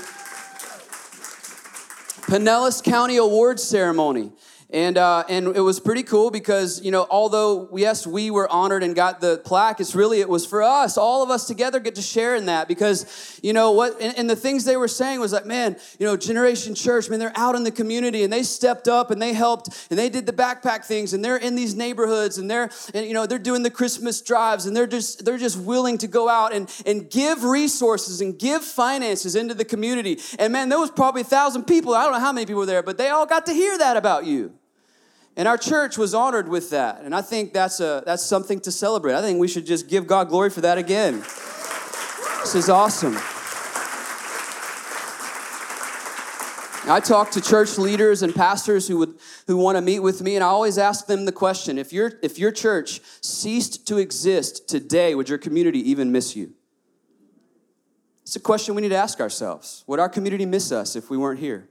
Pinellas 2.23 2.83
County 2.83 3.17
Awards 3.17 3.63
ceremony. 3.63 4.33
And, 4.73 4.99
uh, 4.99 5.25
and 5.29 5.49
it 5.57 5.61
was 5.61 5.81
pretty 5.81 6.05
cool 6.05 6.31
because, 6.31 6.81
you 6.85 6.93
know, 6.93 7.05
although, 7.11 7.69
yes, 7.77 8.07
we 8.07 8.31
were 8.31 8.49
honored 8.49 8.85
and 8.85 8.95
got 8.95 9.21
the 9.21 9.39
plaque, 9.45 9.81
it's 9.81 9.97
really, 9.97 10.21
it 10.21 10.29
was 10.29 10.47
for 10.47 10.63
us. 10.63 10.97
All 10.97 11.25
of 11.25 11.31
us 11.31 11.47
together 11.47 11.81
get 11.81 11.97
to 11.97 12.03
share 12.03 12.37
in 12.37 12.47
that 12.47 12.69
because, 12.69 13.41
you 13.43 13.53
know, 13.53 13.73
what, 13.73 14.01
and, 14.01 14.17
and 14.17 14.31
the 14.31 14.37
things 14.37 14.65
they 14.65 14.77
were 14.77 14.87
saying 14.87 15.19
was 15.19 15.33
like, 15.33 15.45
man, 15.45 15.77
you 15.99 16.07
know, 16.07 16.17
Generation 16.17 16.77
Church, 16.77 17.11
man, 17.11 17.19
they're 17.19 17.33
out 17.35 17.57
in 17.57 17.65
the 17.65 17.73
community 17.73 18.23
and 18.23 18.33
they 18.33 18.45
stepped 18.45 18.87
up 18.87 19.11
and 19.11 19.21
they 19.21 19.33
helped 19.33 19.89
and 19.91 19.99
they 19.99 20.09
did 20.09 20.25
the 20.25 20.33
backpack 20.33 20.85
things 20.85 21.15
and 21.15 21.25
they're 21.25 21.37
in 21.37 21.57
these 21.57 21.75
neighborhoods 21.75 22.39
and 22.39 22.49
they're, 22.49 22.71
and, 22.95 23.07
you 23.07 23.13
know, 23.13 23.27
they're 23.27 23.41
doing 23.41 23.65
the 23.65 23.71
Christmas 23.71 24.21
drives 24.21 24.67
and 24.67 24.77
they're 24.77 24.87
just, 24.87 25.25
they're 25.25 25.39
just 25.39 25.59
willing 25.59 25.99
to 25.99 26.07
go 26.07 26.29
out 26.29 26.53
and, 26.53 26.73
and 26.87 27.11
give 27.11 27.43
resources 27.43 28.21
and 28.21 28.39
give 28.39 28.63
finances 28.63 29.35
into 29.35 29.53
the 29.53 29.65
community. 29.65 30.21
And 30.39 30.53
man, 30.53 30.69
there 30.69 30.79
was 30.79 30.93
probably 30.93 31.23
a 31.23 31.25
thousand 31.25 31.65
people. 31.65 31.93
I 31.93 32.05
don't 32.05 32.13
know 32.13 32.21
how 32.21 32.33
many 32.33 32.47
people 32.47 32.61
were 32.61 32.67
there, 32.67 32.85
but 32.85 32.99
they 32.99 33.09
all 33.09 33.27
got 33.27 33.47
to 33.47 33.53
hear 33.53 33.77
that 33.77 33.97
about 33.97 34.27
you. 34.27 34.55
And 35.37 35.47
our 35.47 35.57
church 35.57 35.97
was 35.97 36.15
honored 36.15 36.49
with 36.49 36.71
that. 36.71 37.03
And 37.03 37.15
I 37.15 37.23
think 37.23 37.53
that's, 37.53 37.81
a, 37.81 38.03
that's 38.05 38.25
something 38.25 38.61
to 38.61 38.73
celebrate. 38.73 39.15
I 39.15 39.23
think 39.23 39.39
we 39.39 39.49
should 39.49 39.67
just 39.67 39.89
give 39.89 40.07
God 40.07 40.29
glory 40.29 40.51
for 40.51 40.61
that 40.61 40.77
again. 40.77 41.21
This 42.41 42.55
is 42.55 42.69
awesome. 42.69 43.17
I 46.91 46.99
talk 46.99 47.31
to 47.33 47.41
church 47.41 47.79
leaders 47.79 48.23
and 48.23 48.35
pastors 48.35 48.89
who 48.89 48.99
would 48.99 49.15
who 49.47 49.57
want 49.57 49.77
to 49.77 49.81
meet 49.81 50.01
with 50.01 50.23
me, 50.23 50.35
and 50.35 50.43
I 50.43 50.49
always 50.49 50.77
ask 50.77 51.07
them 51.07 51.25
the 51.25 51.33
question: 51.33 51.79
If 51.79 51.93
your 51.93 52.15
if 52.21 52.37
your 52.37 52.51
church 52.51 53.01
ceased 53.21 53.87
to 53.89 53.99
exist 53.99 54.69
today, 54.69 55.15
would 55.15 55.29
your 55.29 55.39
community 55.39 55.89
even 55.91 56.11
miss 56.11 56.35
you? 56.35 56.53
It's 58.23 58.35
a 58.35 58.41
question 58.41 58.75
we 58.75 58.83
need 58.83 58.89
to 58.89 58.97
ask 58.97 59.21
ourselves. 59.21 59.85
Would 59.87 60.01
our 60.01 60.09
community 60.09 60.47
miss 60.47 60.73
us 60.73 60.97
if 60.97 61.11
we 61.11 61.17
weren't 61.17 61.39
here? 61.39 61.69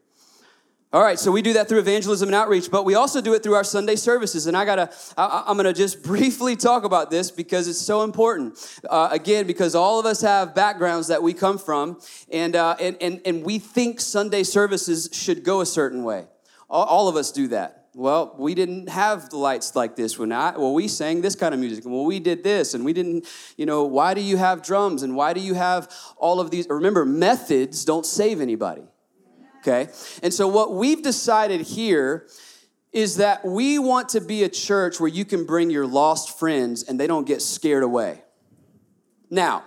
All 0.92 1.04
right, 1.04 1.20
so 1.20 1.32
we 1.32 1.44
do 1.44 1.54
that 1.54 1.70
through 1.70 1.78
evangelism 1.78 2.30
and 2.30 2.36
outreach, 2.36 2.72
but 2.72 2.84
we 2.84 2.96
also 2.96 3.22
do 3.22 3.36
it 3.36 3.44
through 3.44 3.54
our 3.54 3.64
Sunday 3.64 3.96
services. 3.96 4.48
And 4.48 4.58
I 4.58 4.66
gotta, 4.66 4.90
I, 5.16 5.44
am 5.48 5.56
gonna 5.56 5.72
just 5.72 6.02
briefly 6.04 6.56
talk 6.56 6.84
about 6.84 7.12
this 7.12 7.30
because 7.30 7.68
it's 7.68 7.80
so 7.80 8.02
important. 8.02 8.58
Uh, 8.90 9.08
again, 9.12 9.46
because 9.46 9.76
all 9.76 10.00
of 10.00 10.08
us 10.08 10.22
have 10.22 10.56
backgrounds 10.56 11.08
that 11.10 11.22
we 11.22 11.36
come 11.36 11.60
from, 11.60 12.00
and, 12.32 12.56
uh, 12.56 12.76
and, 12.80 12.98
and, 13.02 13.22
and 13.24 13.46
we 13.46 13.60
think 13.60 14.02
Sunday 14.02 14.42
services 14.42 15.10
should 15.12 15.44
go 15.44 15.62
a 15.62 15.66
certain 15.66 16.04
way. 16.04 16.26
All, 16.72 16.86
all 16.86 17.08
of 17.08 17.16
us 17.16 17.32
do 17.32 17.50
that. 17.50 17.90
Well, 17.94 18.34
we 18.40 18.56
didn't 18.56 18.90
have 18.90 19.30
the 19.30 19.38
lights 19.38 19.76
like 19.76 19.96
this 19.96 20.18
when 20.18 20.32
I, 20.32 20.58
well, 20.58 20.74
we 20.74 20.88
sang 20.88 21.22
this 21.22 21.36
kind 21.36 21.54
of 21.54 21.60
music, 21.60 21.86
and 21.86 21.94
well, 21.94 22.06
we 22.06 22.20
did 22.20 22.44
this, 22.44 22.74
and 22.74 22.84
we 22.84 22.94
didn't, 22.94 23.28
you 23.58 23.68
know, 23.68 23.84
why 23.84 24.16
do 24.16 24.22
you 24.22 24.38
have 24.38 24.64
drums, 24.64 25.04
and 25.04 25.16
why 25.16 25.34
do 25.34 25.40
you 25.40 25.54
have 25.54 25.94
all 26.18 26.40
of 26.40 26.50
these? 26.50 26.66
Remember, 26.68 27.06
methods 27.06 27.86
don't 27.86 28.08
save 28.08 28.42
anybody 28.42 28.86
okay? 29.60 29.90
And 30.24 30.34
so, 30.34 30.48
what 30.48 30.74
we've 30.74 31.02
decided 31.02 31.62
here 31.62 32.28
is 32.92 33.18
that 33.18 33.46
we 33.46 33.78
want 33.78 34.10
to 34.10 34.22
be 34.22 34.44
a 34.44 34.50
church 34.50 35.00
where 35.00 35.10
you 35.10 35.24
can 35.24 35.46
bring 35.46 35.70
your 35.70 35.86
lost 35.86 36.40
friends 36.40 36.84
and 36.84 37.00
they 37.00 37.08
don't 37.08 37.28
get 37.28 37.42
scared 37.42 37.84
away. 37.84 38.24
Now, 39.30 39.64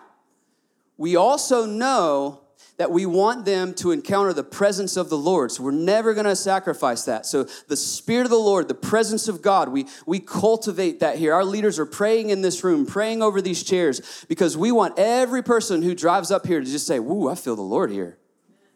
we 0.96 1.16
also 1.16 1.66
know 1.66 2.40
that 2.78 2.90
we 2.90 3.06
want 3.06 3.44
them 3.44 3.74
to 3.74 3.92
encounter 3.92 4.32
the 4.32 4.42
presence 4.42 4.96
of 4.96 5.08
the 5.08 5.16
Lord. 5.16 5.52
So 5.52 5.62
we're 5.62 5.70
never 5.70 6.14
going 6.14 6.26
to 6.26 6.34
sacrifice 6.34 7.04
that. 7.04 7.26
So 7.26 7.44
the 7.68 7.76
Spirit 7.76 8.24
of 8.24 8.30
the 8.30 8.36
Lord, 8.38 8.66
the 8.66 8.74
presence 8.74 9.28
of 9.28 9.40
God, 9.42 9.68
we, 9.68 9.86
we 10.06 10.18
cultivate 10.18 11.00
that 11.00 11.16
here. 11.16 11.34
Our 11.34 11.44
leaders 11.44 11.78
are 11.78 11.86
praying 11.86 12.30
in 12.30 12.42
this 12.42 12.64
room, 12.64 12.86
praying 12.86 13.22
over 13.22 13.40
these 13.40 13.62
chairs, 13.62 14.24
because 14.28 14.56
we 14.56 14.72
want 14.72 14.98
every 14.98 15.42
person 15.42 15.82
who 15.82 15.94
drives 15.94 16.30
up 16.30 16.46
here 16.46 16.58
to 16.58 16.66
just 16.66 16.86
say, 16.86 16.98
Woo, 16.98 17.28
I 17.28 17.34
feel 17.36 17.54
the 17.54 17.62
Lord 17.62 17.90
here, 17.90 18.18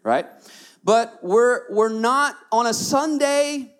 right? 0.03 0.27
But 0.87 1.19
we're, 1.21 1.63
we're 1.69 1.89
not 1.89 2.37
on 2.53 2.69
a 2.69 2.73
Sunday, 2.73 3.75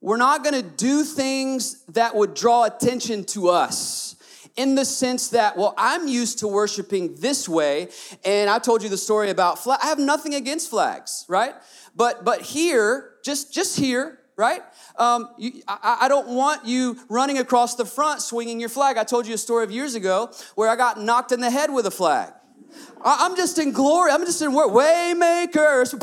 we're 0.00 0.18
not 0.18 0.44
gonna 0.44 0.62
do 0.62 1.02
things 1.02 1.82
that 1.86 2.14
would 2.14 2.34
draw 2.34 2.62
attention 2.62 3.24
to 3.24 3.48
us 3.48 4.14
in 4.54 4.76
the 4.76 4.84
sense 4.84 5.30
that, 5.30 5.56
well, 5.56 5.74
I'm 5.76 6.06
used 6.06 6.38
to 6.38 6.46
worshiping 6.46 7.16
this 7.16 7.48
way, 7.48 7.88
and 8.24 8.48
I 8.48 8.60
told 8.60 8.84
you 8.84 8.88
the 8.88 8.96
story 8.96 9.30
about 9.30 9.58
flag. 9.58 9.80
I 9.82 9.86
have 9.86 9.98
nothing 9.98 10.36
against 10.36 10.70
flags, 10.70 11.24
right? 11.28 11.54
But 11.96 12.24
but 12.24 12.40
here, 12.42 13.14
just 13.24 13.52
just 13.52 13.76
here, 13.76 14.20
right? 14.36 14.62
Um, 14.94 15.28
you, 15.38 15.60
I, 15.66 15.98
I, 16.02 16.08
don't 16.08 16.28
want 16.28 16.66
you 16.66 16.98
running 17.08 17.38
across 17.38 17.74
the 17.74 17.84
front 17.84 18.22
swinging 18.22 18.60
your 18.60 18.68
flag. 18.68 18.96
I 18.96 19.02
told 19.02 19.26
you 19.26 19.34
a 19.34 19.38
story 19.38 19.64
of 19.64 19.72
years 19.72 19.96
ago 19.96 20.32
where 20.54 20.68
I 20.68 20.76
got 20.76 21.00
knocked 21.00 21.32
in 21.32 21.40
the 21.40 21.50
head 21.50 21.72
with 21.72 21.86
a 21.86 21.90
flag. 21.90 22.32
I'm 23.04 23.36
just 23.36 23.58
in 23.58 23.72
glory. 23.72 24.12
I'm 24.12 24.24
just 24.24 24.40
in 24.42 24.52
work. 24.52 24.70
Waymakers. 24.70 25.94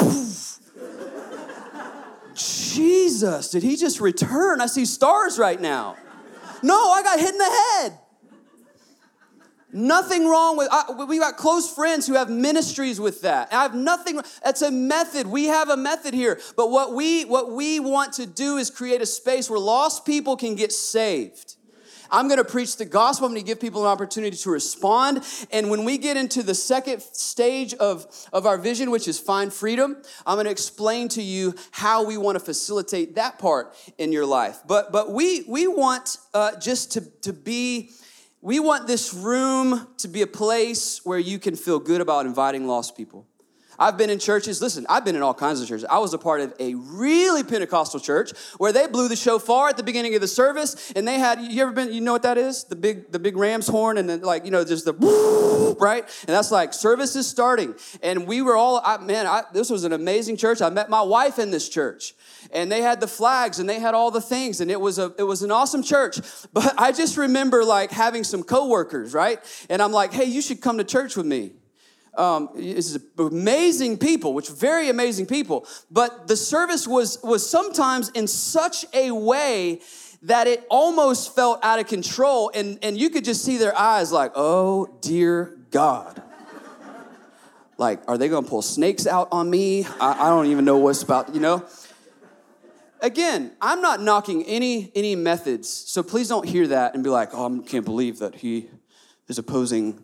Jesus, 2.36 3.50
did 3.50 3.64
he 3.64 3.76
just 3.76 4.00
return? 4.00 4.62
I 4.62 4.68
see 4.68 4.86
stars 4.86 5.38
right 5.38 5.60
now. 5.60 5.98
No, 6.64 6.92
I 6.92 7.04
got 7.04 7.20
hit 7.20 7.32
in 7.32 7.38
the 7.38 7.44
head. 7.44 8.00
Nothing 9.72 10.28
wrong 10.28 10.58
with, 10.58 10.68
I, 10.72 11.06
we 11.06 11.20
got 11.20 11.38
close 11.38 11.72
friends 11.72 12.08
who 12.08 12.16
have 12.16 12.30
ministries 12.30 13.00
with 13.00 13.22
that. 13.22 13.54
I 13.54 13.62
have 13.62 13.76
nothing, 13.76 14.20
that's 14.44 14.64
a 14.64 14.72
method. 14.72 15.28
We 15.28 15.46
have 15.46 15.70
a 15.70 15.78
method 15.78 16.16
here. 16.16 16.40
But 16.58 16.72
what 16.72 16.94
we, 16.94 17.24
what 17.26 17.52
we 17.52 17.80
want 17.80 18.14
to 18.14 18.26
do 18.26 18.58
is 18.58 18.72
create 18.72 19.02
a 19.02 19.06
space 19.06 19.48
where 19.48 19.60
lost 19.60 20.06
people 20.06 20.38
can 20.38 20.56
get 20.56 20.72
saved. 20.72 21.56
I'm 22.12 22.28
going 22.28 22.38
to 22.38 22.46
preach 22.46 22.78
the 22.78 22.86
gospel. 22.86 23.28
I'm 23.28 23.34
going 23.34 23.44
to 23.44 23.48
give 23.48 23.60
people 23.60 23.82
an 23.82 23.88
opportunity 23.88 24.36
to 24.38 24.50
respond. 24.50 25.24
And 25.52 25.70
when 25.70 25.86
we 25.86 25.98
get 25.98 26.18
into 26.18 26.44
the 26.44 26.56
second 26.56 27.02
stage 27.02 27.74
of, 27.76 28.08
of 28.34 28.46
our 28.46 28.58
vision, 28.58 28.92
which 28.92 29.08
is 29.08 29.20
find 29.20 29.54
freedom, 29.54 29.98
I'm 30.26 30.36
going 30.36 30.46
to 30.46 30.52
explain 30.52 31.10
to 31.10 31.22
you 31.22 31.56
how 31.72 32.06
we 32.06 32.18
want 32.18 32.38
to 32.38 32.44
facilitate 32.44 33.16
that 33.16 33.40
part 33.40 33.76
in 33.98 34.12
your 34.12 34.26
life. 34.26 34.60
But, 34.68 34.92
but 34.92 35.12
we, 35.12 35.44
we 35.48 35.68
want 35.68 36.18
uh, 36.34 36.60
just 36.60 36.94
to, 36.94 37.02
to 37.22 37.34
be, 37.34 37.92
we 38.42 38.60
want 38.60 38.88
this 38.88 39.14
room 39.14 39.88
to 39.98 40.08
be 40.08 40.22
a 40.22 40.28
place 40.28 41.02
where 41.06 41.20
you 41.20 41.40
can 41.40 41.56
feel 41.56 41.80
good 41.80 42.02
about 42.02 42.26
inviting 42.26 42.68
lost 42.68 42.96
people. 42.96 43.26
I've 43.80 43.98
been 43.98 44.10
in 44.10 44.20
churches, 44.20 44.62
listen, 44.62 44.86
I've 44.90 45.06
been 45.06 45.16
in 45.16 45.22
all 45.22 45.34
kinds 45.34 45.62
of 45.62 45.68
churches. 45.68 45.86
I 45.90 46.00
was 46.00 46.14
a 46.14 46.18
part 46.18 46.42
of 46.42 46.54
a 46.60 46.76
really 46.76 47.44
Pentecostal 47.44 48.00
church 48.00 48.32
where 48.58 48.74
they 48.74 48.88
blew 48.88 49.08
the 49.08 49.16
shofar 49.16 49.70
at 49.70 49.78
the 49.78 49.84
beginning 49.84 50.16
of 50.16 50.22
the 50.22 50.28
service 50.28 50.92
and 50.96 51.08
they 51.08 51.18
had, 51.18 51.42
you 51.42 51.62
ever 51.62 51.72
been, 51.72 51.94
you 51.94 52.02
know 52.02 52.12
what 52.12 52.24
that 52.24 52.38
is? 52.38 52.66
The 52.66 52.76
big, 52.76 53.12
the 53.12 53.20
big 53.20 53.38
ram's 53.38 53.68
horn 53.68 53.98
and 53.98 54.10
then 54.10 54.22
like, 54.22 54.44
you 54.46 54.52
know, 54.52 54.66
just 54.66 54.86
the, 54.86 54.94
right? 55.80 56.04
And 56.28 56.36
that's 56.36 56.52
like 56.52 56.74
service 56.74 57.16
is 57.16 57.28
starting. 57.28 57.76
And 58.04 58.28
we 58.28 58.42
were 58.42 58.56
all, 58.56 58.82
I, 58.84 58.98
man, 58.98 59.26
I, 59.26 59.44
this 59.54 59.70
was 59.70 59.86
an 59.86 59.94
amazing 59.94 60.38
church. 60.38 60.62
I 60.62 60.70
met 60.70 60.90
my 60.90 61.02
wife 61.02 61.40
in 61.40 61.52
this 61.52 61.70
church 61.70 62.14
and 62.52 62.72
they 62.72 62.82
had 62.82 63.00
the 63.00 63.08
flags 63.08 63.60
and 63.60 63.70
they 63.70 63.80
had 63.80 63.94
all 63.94 64.12
the 64.12 64.22
things 64.22 64.62
and 64.62 64.72
it 64.72 64.80
was 64.80 64.98
a 64.98 65.14
it 65.18 65.24
was 65.24 65.42
an 65.44 65.52
awesome 65.52 65.84
church 65.84 66.20
but 66.54 66.74
i 66.78 66.92
just 66.92 67.18
remember 67.18 67.64
like 67.64 67.92
having 67.92 68.24
some 68.24 68.44
coworkers 68.44 69.14
right 69.14 69.40
and 69.70 69.82
i'm 69.82 69.92
like 69.92 70.14
hey 70.14 70.26
you 70.26 70.42
should 70.42 70.62
come 70.62 70.78
to 70.78 70.84
church 70.84 71.16
with 71.16 71.26
me 71.26 71.52
um, 72.20 72.50
is 72.56 73.00
amazing 73.18 73.98
people, 73.98 74.34
which 74.34 74.50
very 74.50 74.90
amazing 74.90 75.26
people. 75.26 75.66
But 75.90 76.28
the 76.28 76.36
service 76.36 76.88
was 76.88 77.18
was 77.24 77.50
sometimes 77.50 78.10
in 78.10 78.28
such 78.28 78.86
a 78.94 79.12
way 79.12 79.80
that 80.24 80.48
it 80.48 80.68
almost 80.70 81.34
felt 81.34 81.64
out 81.64 81.80
of 81.80 81.88
control, 81.88 82.52
and 82.54 82.78
and 82.82 83.00
you 83.00 83.10
could 83.10 83.24
just 83.24 83.44
see 83.44 83.58
their 83.58 83.76
eyes 83.78 84.12
like, 84.12 84.34
oh 84.36 84.98
dear 85.02 85.58
God. 85.72 86.22
like, 87.78 88.02
are 88.08 88.18
they 88.18 88.28
gonna 88.28 88.46
pull 88.46 88.62
snakes 88.62 89.08
out 89.08 89.30
on 89.32 89.50
me? 89.50 89.86
I, 90.02 90.28
I 90.28 90.30
don't 90.30 90.48
even 90.48 90.66
know 90.66 90.78
what's 90.78 91.02
about, 91.02 91.34
you 91.34 91.40
know? 91.40 91.66
Again, 93.02 93.54
I'm 93.62 93.80
not 93.80 94.02
knocking 94.02 94.44
any 94.44 94.92
any 94.94 95.16
methods, 95.16 95.70
so 95.70 96.04
please 96.04 96.28
don't 96.28 96.46
hear 96.46 96.68
that 96.68 96.96
and 96.96 97.04
be 97.04 97.10
like, 97.10 97.30
oh, 97.32 97.62
I 97.62 97.66
can't 97.66 97.86
believe 97.86 98.20
that 98.20 98.36
he 98.36 98.70
is 99.30 99.38
opposing 99.38 100.04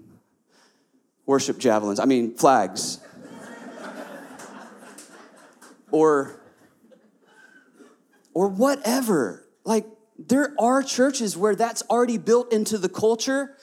worship 1.26 1.58
javelins, 1.58 2.00
I 2.00 2.06
mean, 2.06 2.36
flags. 2.36 3.00
or, 5.92 6.40
or 8.34 8.48
whatever. 8.50 9.46
Like, 9.64 9.86
there 10.18 10.54
are 10.60 10.84
churches 10.84 11.36
where 11.36 11.56
that's 11.56 11.84
already 11.90 12.18
built 12.18 12.54
into 12.54 12.78
the 12.78 12.90
culture, 12.90 13.58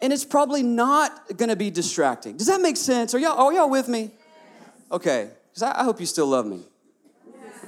and 0.00 0.12
it's 0.12 0.24
probably 0.24 0.62
not 0.62 1.36
gonna 1.36 1.56
be 1.56 1.70
distracting. 1.70 2.36
Does 2.36 2.46
that 2.46 2.60
make 2.60 2.76
sense? 2.76 3.14
Are 3.14 3.18
y'all, 3.18 3.38
are 3.38 3.52
y'all 3.52 3.70
with 3.70 3.88
me? 3.88 4.10
Okay, 4.92 5.30
because 5.50 5.62
I, 5.62 5.80
I 5.80 5.84
hope 5.84 5.98
you 6.00 6.06
still 6.06 6.26
love 6.26 6.46
me. 6.46 6.62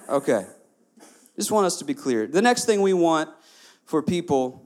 Okay. 0.09 0.47
Just 1.37 1.53
want 1.53 1.67
us 1.67 1.79
to 1.79 1.85
be 1.85 1.95
clear. 1.95 2.27
The 2.27 2.43
next 2.43 2.65
thing 2.65 2.83
we 2.83 2.93
want 2.93 3.31
for 3.85 4.03
people 4.03 4.65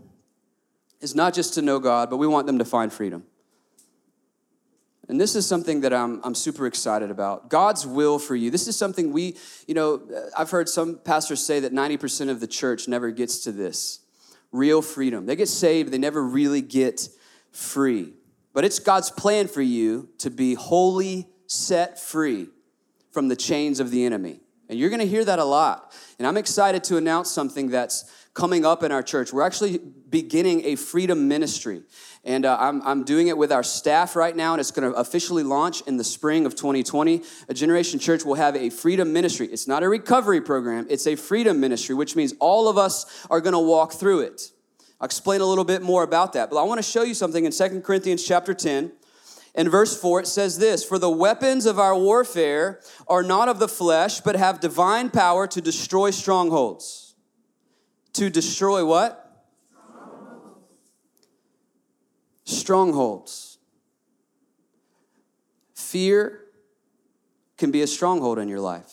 is 1.01 1.15
not 1.15 1.35
just 1.35 1.55
to 1.55 1.63
know 1.63 1.79
God, 1.79 2.09
but 2.09 2.17
we 2.17 2.27
want 2.27 2.47
them 2.47 2.59
to 2.59 2.65
find 2.65 2.93
freedom. 2.93 3.25
And 5.09 5.21
this 5.21 5.35
is 5.35 5.47
something 5.47 5.81
that 5.81 5.93
I'm, 5.93 6.21
I'm 6.23 6.35
super 6.35 6.67
excited 6.67 7.11
about. 7.11 7.51
God's 7.51 7.87
will 7.87 8.19
for 8.19 8.37
you. 8.37 8.51
This 8.51 8.69
is 8.69 8.77
something 8.77 9.13
we, 9.13 9.37
you 9.67 9.75
know, 9.75 9.95
uh, 9.95 10.31
I've 10.39 10.51
heard 10.51 10.69
some 10.69 10.99
pastors 10.99 11.45
say 11.45 11.61
that 11.61 11.73
90% 11.73 12.31
of 12.31 12.41
the 12.41 12.47
church 12.47 12.87
never 12.87 13.11
gets 13.11 13.41
to 13.41 13.53
this 13.53 14.01
real 14.53 14.83
freedom. 14.83 15.27
They 15.27 15.35
get 15.35 15.49
saved, 15.49 15.93
they 15.93 15.99
never 15.99 16.23
really 16.23 16.61
get 16.61 17.09
free. 17.51 18.13
But 18.53 18.65
it's 18.65 18.79
God's 18.79 19.11
plan 19.11 19.49
for 19.49 19.63
you 19.63 20.09
to 20.19 20.31
be 20.31 20.55
wholly 20.55 21.29
set 21.47 21.99
free 21.99 22.49
from 23.11 23.29
the 23.29 23.37
chains 23.37 23.81
of 23.81 23.91
the 23.91 24.05
enemy. 24.05 24.41
And 24.69 24.79
you're 24.79 24.91
gonna 24.91 25.05
hear 25.05 25.25
that 25.25 25.39
a 25.39 25.45
lot. 25.45 25.95
And 26.19 26.27
I'm 26.27 26.37
excited 26.37 26.85
to 26.85 26.97
announce 26.97 27.31
something 27.31 27.71
that's 27.71 28.11
coming 28.35 28.65
up 28.65 28.83
in 28.83 28.93
our 28.93 29.03
church. 29.03 29.33
We're 29.33 29.43
actually 29.43 29.79
beginning 29.79 30.65
a 30.65 30.77
freedom 30.77 31.29
ministry. 31.29 31.83
And 32.25 32.47
uh, 32.47 32.57
I'm, 32.59 32.81
I'm 32.83 33.05
doing 33.05 33.29
it 33.29 33.37
with 33.37 33.53
our 33.53 33.63
staff 33.63 34.17
right 34.17 34.35
now, 34.35 34.53
and 34.53 34.61
it's 34.61 34.71
going 34.71 34.91
to 34.91 34.99
officially 34.99 35.43
launch 35.43 35.83
in 35.83 35.97
the 35.97 36.05
spring 36.05 36.47
of 36.47 36.55
2020. 36.55 37.23
A 37.49 37.55
Generation 37.55 37.99
Church 37.99 38.25
will 38.25 38.35
have 38.35 38.57
a 38.57 38.71
freedom 38.71 39.13
ministry. 39.13 39.49
It's 39.49 39.69
not 39.69 39.83
a 39.83 39.89
recovery 39.89 40.41
program, 40.41 40.87
it's 40.89 41.07
a 41.07 41.17
freedom 41.17 41.61
ministry, 41.61 41.95
which 41.95 42.17
means 42.17 42.33
all 42.39 42.69
of 42.69 42.79
us 42.79 43.27
are 43.29 43.41
going 43.41 43.55
to 43.55 43.59
walk 43.59 43.93
through 43.93 44.21
it. 44.21 44.51
I'll 45.01 45.07
explain 45.07 45.41
a 45.41 45.47
little 45.47 45.65
bit 45.65 45.83
more 45.83 46.05
about 46.05 46.33
that. 46.35 46.49
But 46.49 46.61
I 46.61 46.63
want 46.63 46.79
to 46.79 46.89
show 46.89 47.03
you 47.03 47.15
something 47.15 47.45
in 47.45 47.51
2 47.51 47.81
Corinthians 47.81 48.25
chapter 48.25 48.55
10. 48.55 48.93
In 49.55 49.69
verse 49.69 50.01
4, 50.01 50.21
it 50.21 50.27
says 50.27 50.59
this 50.59 50.85
For 50.85 50.99
the 50.99 51.11
weapons 51.11 51.67
of 51.67 51.79
our 51.79 51.97
warfare 51.97 52.81
are 53.09 53.25
not 53.25 53.49
of 53.49 53.59
the 53.59 53.69
flesh, 53.69 54.21
but 54.21 54.37
have 54.37 54.61
divine 54.61 55.11
power 55.11 55.47
to 55.49 55.61
destroy 55.61 56.11
strongholds. 56.13 57.02
To 58.15 58.29
destroy 58.29 58.85
what? 58.85 59.19
Strongholds. 62.45 63.59
Fear 65.75 66.41
can 67.57 67.71
be 67.71 67.83
a 67.83 67.87
stronghold 67.87 68.39
in 68.39 68.49
your 68.49 68.61
life. 68.61 68.91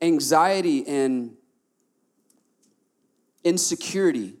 Anxiety 0.00 0.86
and 0.86 1.34
insecurity 3.42 4.34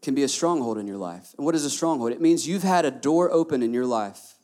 can 0.00 0.14
be 0.14 0.22
a 0.22 0.28
stronghold 0.28 0.78
in 0.78 0.86
your 0.86 0.96
life. 0.96 1.34
And 1.36 1.44
what 1.44 1.54
is 1.54 1.64
a 1.64 1.70
stronghold? 1.70 2.12
It 2.12 2.20
means 2.20 2.48
you've 2.48 2.62
had 2.62 2.84
a 2.84 2.90
door 2.90 3.30
open 3.30 3.62
in 3.62 3.74
your 3.74 3.84
life 3.84 4.35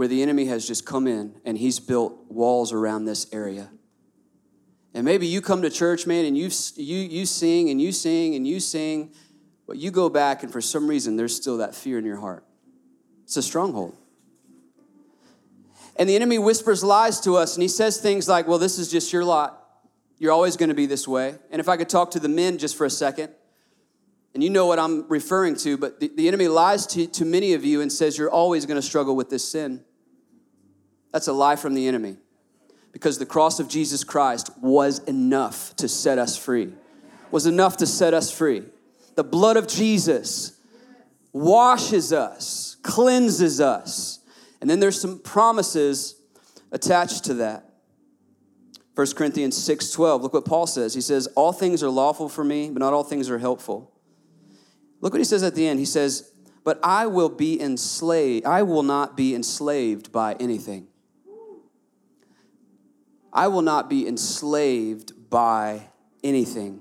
where 0.00 0.08
the 0.08 0.22
enemy 0.22 0.46
has 0.46 0.66
just 0.66 0.86
come 0.86 1.06
in 1.06 1.38
and 1.44 1.58
he's 1.58 1.78
built 1.78 2.24
walls 2.30 2.72
around 2.72 3.04
this 3.04 3.26
area. 3.34 3.68
And 4.94 5.04
maybe 5.04 5.26
you 5.26 5.42
come 5.42 5.60
to 5.60 5.68
church, 5.68 6.06
man, 6.06 6.24
and 6.24 6.38
you, 6.38 6.48
you, 6.76 6.96
you 7.00 7.26
sing 7.26 7.68
and 7.68 7.78
you 7.78 7.92
sing 7.92 8.34
and 8.34 8.46
you 8.46 8.60
sing, 8.60 9.12
but 9.66 9.76
you 9.76 9.90
go 9.90 10.08
back 10.08 10.42
and 10.42 10.50
for 10.50 10.62
some 10.62 10.88
reason 10.88 11.16
there's 11.16 11.36
still 11.36 11.58
that 11.58 11.74
fear 11.74 11.98
in 11.98 12.06
your 12.06 12.16
heart. 12.16 12.46
It's 13.24 13.36
a 13.36 13.42
stronghold. 13.42 13.94
And 15.96 16.08
the 16.08 16.16
enemy 16.16 16.38
whispers 16.38 16.82
lies 16.82 17.20
to 17.20 17.36
us 17.36 17.54
and 17.54 17.60
he 17.60 17.68
says 17.68 18.00
things 18.00 18.26
like, 18.26 18.48
well, 18.48 18.58
this 18.58 18.78
is 18.78 18.90
just 18.90 19.12
your 19.12 19.22
lot. 19.22 19.62
You're 20.16 20.32
always 20.32 20.56
going 20.56 20.70
to 20.70 20.74
be 20.74 20.86
this 20.86 21.06
way. 21.06 21.34
And 21.50 21.60
if 21.60 21.68
I 21.68 21.76
could 21.76 21.90
talk 21.90 22.12
to 22.12 22.20
the 22.20 22.30
men 22.30 22.56
just 22.56 22.74
for 22.74 22.86
a 22.86 22.90
second, 22.90 23.34
and 24.32 24.42
you 24.42 24.48
know 24.48 24.64
what 24.64 24.78
I'm 24.78 25.06
referring 25.08 25.56
to, 25.56 25.76
but 25.76 26.00
the, 26.00 26.10
the 26.16 26.26
enemy 26.26 26.48
lies 26.48 26.86
to, 26.86 27.06
to 27.06 27.26
many 27.26 27.52
of 27.52 27.66
you 27.66 27.82
and 27.82 27.92
says 27.92 28.16
you're 28.16 28.30
always 28.30 28.64
going 28.64 28.80
to 28.80 28.86
struggle 28.86 29.14
with 29.14 29.28
this 29.28 29.46
sin. 29.46 29.84
That's 31.12 31.28
a 31.28 31.32
lie 31.32 31.56
from 31.56 31.74
the 31.74 31.88
enemy 31.88 32.16
because 32.92 33.18
the 33.18 33.26
cross 33.26 33.60
of 33.60 33.68
Jesus 33.68 34.04
Christ 34.04 34.50
was 34.60 35.00
enough 35.00 35.74
to 35.76 35.88
set 35.88 36.18
us 36.18 36.36
free. 36.36 36.72
Was 37.30 37.46
enough 37.46 37.76
to 37.78 37.86
set 37.86 38.14
us 38.14 38.30
free. 38.30 38.64
The 39.14 39.24
blood 39.24 39.56
of 39.56 39.68
Jesus 39.68 40.52
washes 41.32 42.12
us, 42.12 42.76
cleanses 42.82 43.60
us. 43.60 44.18
And 44.60 44.68
then 44.68 44.80
there's 44.80 45.00
some 45.00 45.18
promises 45.18 46.16
attached 46.72 47.24
to 47.24 47.34
that. 47.34 47.66
1 48.94 49.14
Corinthians 49.14 49.56
6:12. 49.56 50.22
Look 50.22 50.34
what 50.34 50.44
Paul 50.44 50.66
says. 50.66 50.94
He 50.94 51.00
says, 51.00 51.28
"All 51.28 51.52
things 51.52 51.82
are 51.82 51.90
lawful 51.90 52.28
for 52.28 52.44
me, 52.44 52.68
but 52.70 52.80
not 52.80 52.92
all 52.92 53.04
things 53.04 53.30
are 53.30 53.38
helpful." 53.38 53.92
Look 55.00 55.12
what 55.12 55.20
he 55.20 55.24
says 55.24 55.42
at 55.42 55.54
the 55.54 55.66
end. 55.66 55.78
He 55.78 55.86
says, 55.86 56.30
"But 56.64 56.78
I 56.82 57.06
will 57.06 57.30
be 57.30 57.58
enslaved. 57.60 58.44
I 58.44 58.62
will 58.62 58.82
not 58.82 59.16
be 59.16 59.34
enslaved 59.34 60.12
by 60.12 60.34
anything." 60.34 60.88
I 63.32 63.48
will 63.48 63.62
not 63.62 63.88
be 63.88 64.06
enslaved 64.06 65.30
by 65.30 65.88
anything. 66.22 66.80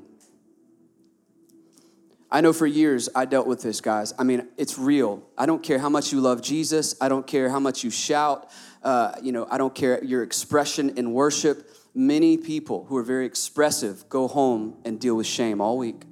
I 2.31 2.41
know 2.41 2.53
for 2.53 2.67
years 2.67 3.09
I 3.15 3.25
dealt 3.25 3.47
with 3.47 3.61
this, 3.61 3.81
guys. 3.81 4.13
I 4.19 4.23
mean, 4.23 4.47
it's 4.57 4.77
real. 4.77 5.23
I 5.37 5.45
don't 5.47 5.63
care 5.63 5.79
how 5.79 5.89
much 5.89 6.11
you 6.11 6.21
love 6.21 6.41
Jesus. 6.41 6.95
I 7.01 7.09
don't 7.09 7.25
care 7.25 7.49
how 7.49 7.59
much 7.59 7.83
you 7.83 7.89
shout. 7.89 8.51
Uh, 8.83 9.15
you 9.21 9.31
know, 9.31 9.47
I 9.49 9.57
don't 9.57 9.73
care 9.73 10.03
your 10.03 10.21
expression 10.21 10.97
in 10.97 11.13
worship. 11.13 11.69
Many 11.95 12.37
people 12.37 12.85
who 12.85 12.97
are 12.97 13.03
very 13.03 13.25
expressive 13.25 14.07
go 14.09 14.27
home 14.27 14.77
and 14.85 14.99
deal 14.99 15.15
with 15.15 15.25
shame 15.25 15.59
all 15.59 15.77
week. 15.77 16.03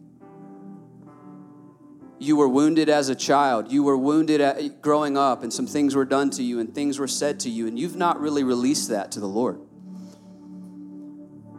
You 2.19 2.35
were 2.35 2.49
wounded 2.49 2.89
as 2.89 3.09
a 3.09 3.15
child. 3.15 3.71
You 3.71 3.83
were 3.83 3.95
wounded 3.95 4.41
at, 4.41 4.81
growing 4.81 5.17
up, 5.17 5.43
and 5.43 5.53
some 5.53 5.67
things 5.67 5.93
were 5.93 6.05
done 6.05 6.31
to 6.31 6.41
you, 6.41 6.59
and 6.59 6.73
things 6.73 6.97
were 6.97 7.07
said 7.07 7.39
to 7.41 7.49
you, 7.51 7.67
and 7.67 7.77
you've 7.77 7.95
not 7.95 8.19
really 8.19 8.43
released 8.43 8.89
that 8.89 9.11
to 9.11 9.19
the 9.19 9.27
Lord. 9.27 9.59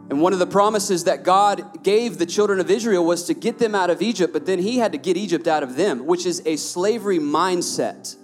And 0.09 0.21
one 0.21 0.33
of 0.33 0.39
the 0.39 0.47
promises 0.47 1.03
that 1.03 1.23
God 1.23 1.83
gave 1.83 2.17
the 2.17 2.25
children 2.25 2.59
of 2.59 2.71
Israel 2.71 3.05
was 3.05 3.25
to 3.25 3.35
get 3.35 3.59
them 3.59 3.75
out 3.75 3.91
of 3.91 4.01
Egypt, 4.01 4.33
but 4.33 4.47
then 4.47 4.57
He 4.57 4.79
had 4.79 4.91
to 4.93 4.97
get 4.97 5.15
Egypt 5.15 5.47
out 5.47 5.61
of 5.61 5.75
them, 5.75 6.07
which 6.07 6.25
is 6.25 6.41
a 6.47 6.55
slavery 6.55 7.19
mindset. 7.19 8.15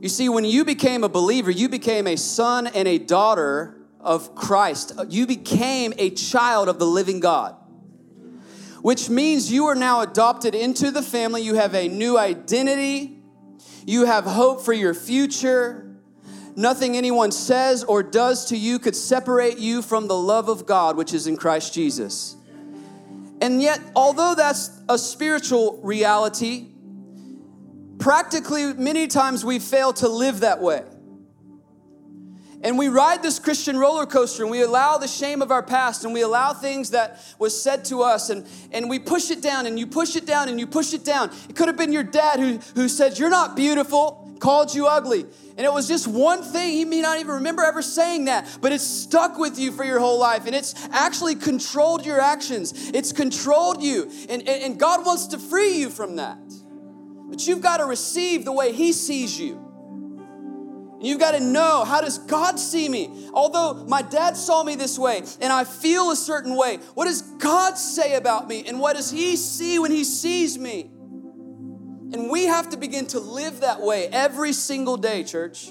You 0.00 0.08
see, 0.10 0.28
when 0.28 0.44
you 0.44 0.64
became 0.66 1.02
a 1.02 1.08
believer, 1.08 1.50
you 1.50 1.68
became 1.68 2.06
a 2.06 2.16
son 2.16 2.66
and 2.66 2.86
a 2.86 2.98
daughter 2.98 3.74
of 4.00 4.34
Christ. 4.34 4.92
You 5.08 5.26
became 5.26 5.94
a 5.96 6.10
child 6.10 6.68
of 6.68 6.78
the 6.78 6.86
living 6.86 7.20
God, 7.20 7.56
which 8.82 9.08
means 9.08 9.50
you 9.50 9.66
are 9.66 9.74
now 9.74 10.02
adopted 10.02 10.54
into 10.54 10.90
the 10.90 11.02
family. 11.02 11.42
You 11.42 11.54
have 11.54 11.74
a 11.74 11.88
new 11.88 12.18
identity, 12.18 13.18
you 13.86 14.04
have 14.04 14.24
hope 14.24 14.60
for 14.60 14.74
your 14.74 14.92
future. 14.92 15.87
Nothing 16.58 16.96
anyone 16.96 17.30
says 17.30 17.84
or 17.84 18.02
does 18.02 18.46
to 18.46 18.56
you 18.56 18.80
could 18.80 18.96
separate 18.96 19.58
you 19.58 19.80
from 19.80 20.08
the 20.08 20.16
love 20.16 20.48
of 20.48 20.66
God, 20.66 20.96
which 20.96 21.14
is 21.14 21.28
in 21.28 21.36
Christ 21.36 21.72
Jesus. 21.72 22.34
And 23.40 23.62
yet, 23.62 23.80
although 23.94 24.34
that's 24.34 24.72
a 24.88 24.98
spiritual 24.98 25.78
reality, 25.84 26.66
practically 28.00 28.72
many 28.72 29.06
times 29.06 29.44
we 29.44 29.60
fail 29.60 29.92
to 29.92 30.08
live 30.08 30.40
that 30.40 30.60
way. 30.60 30.82
And 32.62 32.76
we 32.76 32.88
ride 32.88 33.22
this 33.22 33.38
Christian 33.38 33.78
roller 33.78 34.04
coaster 34.04 34.42
and 34.42 34.50
we 34.50 34.62
allow 34.62 34.98
the 34.98 35.06
shame 35.06 35.42
of 35.42 35.52
our 35.52 35.62
past 35.62 36.04
and 36.04 36.12
we 36.12 36.22
allow 36.22 36.54
things 36.54 36.90
that 36.90 37.20
was 37.38 37.60
said 37.60 37.84
to 37.84 38.02
us 38.02 38.30
and, 38.30 38.44
and 38.72 38.90
we 38.90 38.98
push 38.98 39.30
it 39.30 39.40
down 39.40 39.66
and 39.66 39.78
you 39.78 39.86
push 39.86 40.16
it 40.16 40.26
down 40.26 40.48
and 40.48 40.58
you 40.58 40.66
push 40.66 40.92
it 40.92 41.04
down. 41.04 41.30
It 41.48 41.54
could 41.54 41.68
have 41.68 41.76
been 41.76 41.92
your 41.92 42.02
dad 42.02 42.40
who, 42.40 42.58
who 42.74 42.88
said, 42.88 43.16
You're 43.16 43.30
not 43.30 43.54
beautiful, 43.54 44.17
called 44.40 44.74
you 44.74 44.86
ugly. 44.86 45.24
And 45.56 45.66
it 45.66 45.72
was 45.72 45.88
just 45.88 46.06
one 46.06 46.42
thing. 46.42 46.72
He 46.72 46.84
may 46.84 47.00
not 47.00 47.18
even 47.18 47.34
remember 47.36 47.62
ever 47.62 47.82
saying 47.82 48.26
that, 48.26 48.58
but 48.60 48.72
it's 48.72 48.86
stuck 48.86 49.38
with 49.38 49.58
you 49.58 49.72
for 49.72 49.84
your 49.84 49.98
whole 49.98 50.18
life. 50.18 50.46
And 50.46 50.54
it's 50.54 50.74
actually 50.90 51.34
controlled 51.34 52.06
your 52.06 52.20
actions, 52.20 52.90
it's 52.90 53.12
controlled 53.12 53.82
you. 53.82 54.10
And, 54.28 54.48
and, 54.48 54.62
and 54.62 54.78
God 54.78 55.04
wants 55.04 55.28
to 55.28 55.38
free 55.38 55.78
you 55.78 55.90
from 55.90 56.16
that. 56.16 56.38
But 57.28 57.46
you've 57.46 57.60
got 57.60 57.78
to 57.78 57.84
receive 57.84 58.44
the 58.44 58.52
way 58.52 58.72
He 58.72 58.92
sees 58.92 59.38
you. 59.38 59.64
And 60.98 61.06
You've 61.06 61.20
got 61.20 61.32
to 61.32 61.40
know 61.40 61.84
how 61.84 62.00
does 62.00 62.18
God 62.18 62.58
see 62.58 62.88
me? 62.88 63.28
Although 63.32 63.84
my 63.86 64.02
dad 64.02 64.36
saw 64.36 64.64
me 64.64 64.74
this 64.74 64.98
way 64.98 65.22
and 65.40 65.52
I 65.52 65.64
feel 65.64 66.10
a 66.10 66.16
certain 66.16 66.56
way, 66.56 66.78
what 66.94 67.04
does 67.04 67.22
God 67.22 67.78
say 67.78 68.16
about 68.16 68.48
me? 68.48 68.64
And 68.66 68.80
what 68.80 68.96
does 68.96 69.10
He 69.10 69.36
see 69.36 69.78
when 69.78 69.92
He 69.92 70.04
sees 70.04 70.58
me? 70.58 70.90
And 72.12 72.30
we 72.30 72.44
have 72.44 72.70
to 72.70 72.76
begin 72.76 73.06
to 73.08 73.20
live 73.20 73.60
that 73.60 73.80
way 73.80 74.08
every 74.08 74.52
single 74.52 74.96
day, 74.96 75.24
church. 75.24 75.68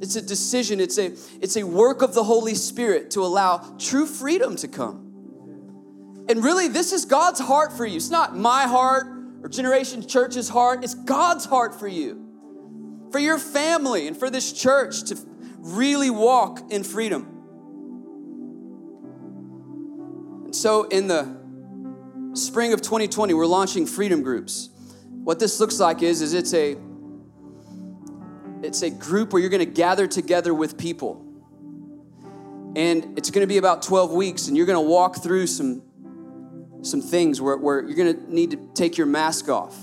It's 0.00 0.16
a 0.16 0.22
decision, 0.22 0.80
it's 0.80 0.98
a, 0.98 1.12
it's 1.40 1.56
a 1.56 1.64
work 1.64 2.02
of 2.02 2.14
the 2.14 2.24
Holy 2.24 2.54
Spirit 2.54 3.10
to 3.12 3.20
allow 3.20 3.76
true 3.78 4.06
freedom 4.06 4.56
to 4.56 4.68
come. 4.68 5.00
And 6.28 6.42
really, 6.42 6.68
this 6.68 6.92
is 6.92 7.04
God's 7.04 7.40
heart 7.40 7.72
for 7.72 7.84
you. 7.84 7.96
It's 7.96 8.10
not 8.10 8.36
my 8.36 8.64
heart 8.64 9.06
or 9.42 9.48
Generation 9.48 10.06
Church's 10.06 10.48
heart, 10.48 10.82
it's 10.84 10.94
God's 10.94 11.44
heart 11.44 11.78
for 11.78 11.86
you, 11.86 13.08
for 13.12 13.18
your 13.18 13.38
family, 13.38 14.06
and 14.06 14.16
for 14.16 14.30
this 14.30 14.52
church 14.52 15.02
to 15.04 15.18
really 15.58 16.08
walk 16.08 16.72
in 16.72 16.82
freedom. 16.82 17.22
And 20.46 20.56
so, 20.56 20.84
in 20.84 21.08
the 21.08 21.36
spring 22.32 22.72
of 22.72 22.80
2020, 22.80 23.34
we're 23.34 23.44
launching 23.44 23.86
freedom 23.86 24.22
groups. 24.22 24.70
What 25.24 25.38
this 25.38 25.58
looks 25.58 25.80
like 25.80 26.02
is, 26.02 26.20
is 26.20 26.34
it's 26.34 26.52
a 26.52 26.76
it's 28.62 28.82
a 28.82 28.90
group 28.90 29.32
where 29.32 29.40
you're 29.40 29.50
going 29.50 29.64
to 29.64 29.72
gather 29.72 30.06
together 30.06 30.54
with 30.54 30.78
people. 30.78 31.22
And 32.76 33.18
it's 33.18 33.30
going 33.30 33.42
to 33.42 33.46
be 33.46 33.58
about 33.58 33.82
12 33.82 34.12
weeks, 34.12 34.48
and 34.48 34.56
you're 34.56 34.66
going 34.66 34.82
to 34.82 34.88
walk 34.88 35.22
through 35.22 35.46
some 35.46 35.82
some 36.82 37.00
things 37.00 37.40
where, 37.40 37.56
where 37.56 37.82
you're 37.82 37.96
going 37.96 38.14
to 38.14 38.34
need 38.34 38.50
to 38.50 38.68
take 38.74 38.98
your 38.98 39.06
mask 39.06 39.48
off 39.48 39.74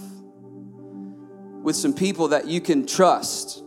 with 1.63 1.75
some 1.75 1.93
people 1.93 2.27
that 2.27 2.45
you 2.47 2.62
can 2.62 2.86
trust. 2.86 3.63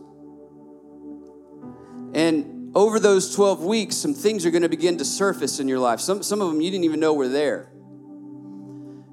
And 2.13 2.71
over 2.73 2.97
those 3.01 3.35
12 3.35 3.65
weeks, 3.65 3.97
some 3.97 4.13
things 4.13 4.45
are 4.45 4.51
going 4.51 4.61
to 4.61 4.69
begin 4.69 4.97
to 4.99 5.05
surface 5.05 5.59
in 5.59 5.67
your 5.67 5.79
life. 5.79 5.99
Some, 5.99 6.23
some 6.23 6.41
of 6.41 6.47
them 6.47 6.61
you 6.61 6.71
didn't 6.71 6.85
even 6.85 7.01
know 7.01 7.13
were 7.13 7.27
there. 7.27 7.69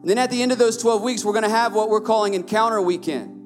And 0.03 0.11
then 0.11 0.19
at 0.19 0.31
the 0.31 0.43
end 0.43 0.51
of 0.51 0.59
those 0.59 0.77
12 0.77 1.01
weeks, 1.01 1.25
we're 1.25 1.33
going 1.33 1.45
to 1.45 1.49
have 1.49 1.75
what 1.75 1.89
we're 1.89 2.01
calling 2.01 2.35
Encounter 2.35 2.83
Weekend. 2.83 3.39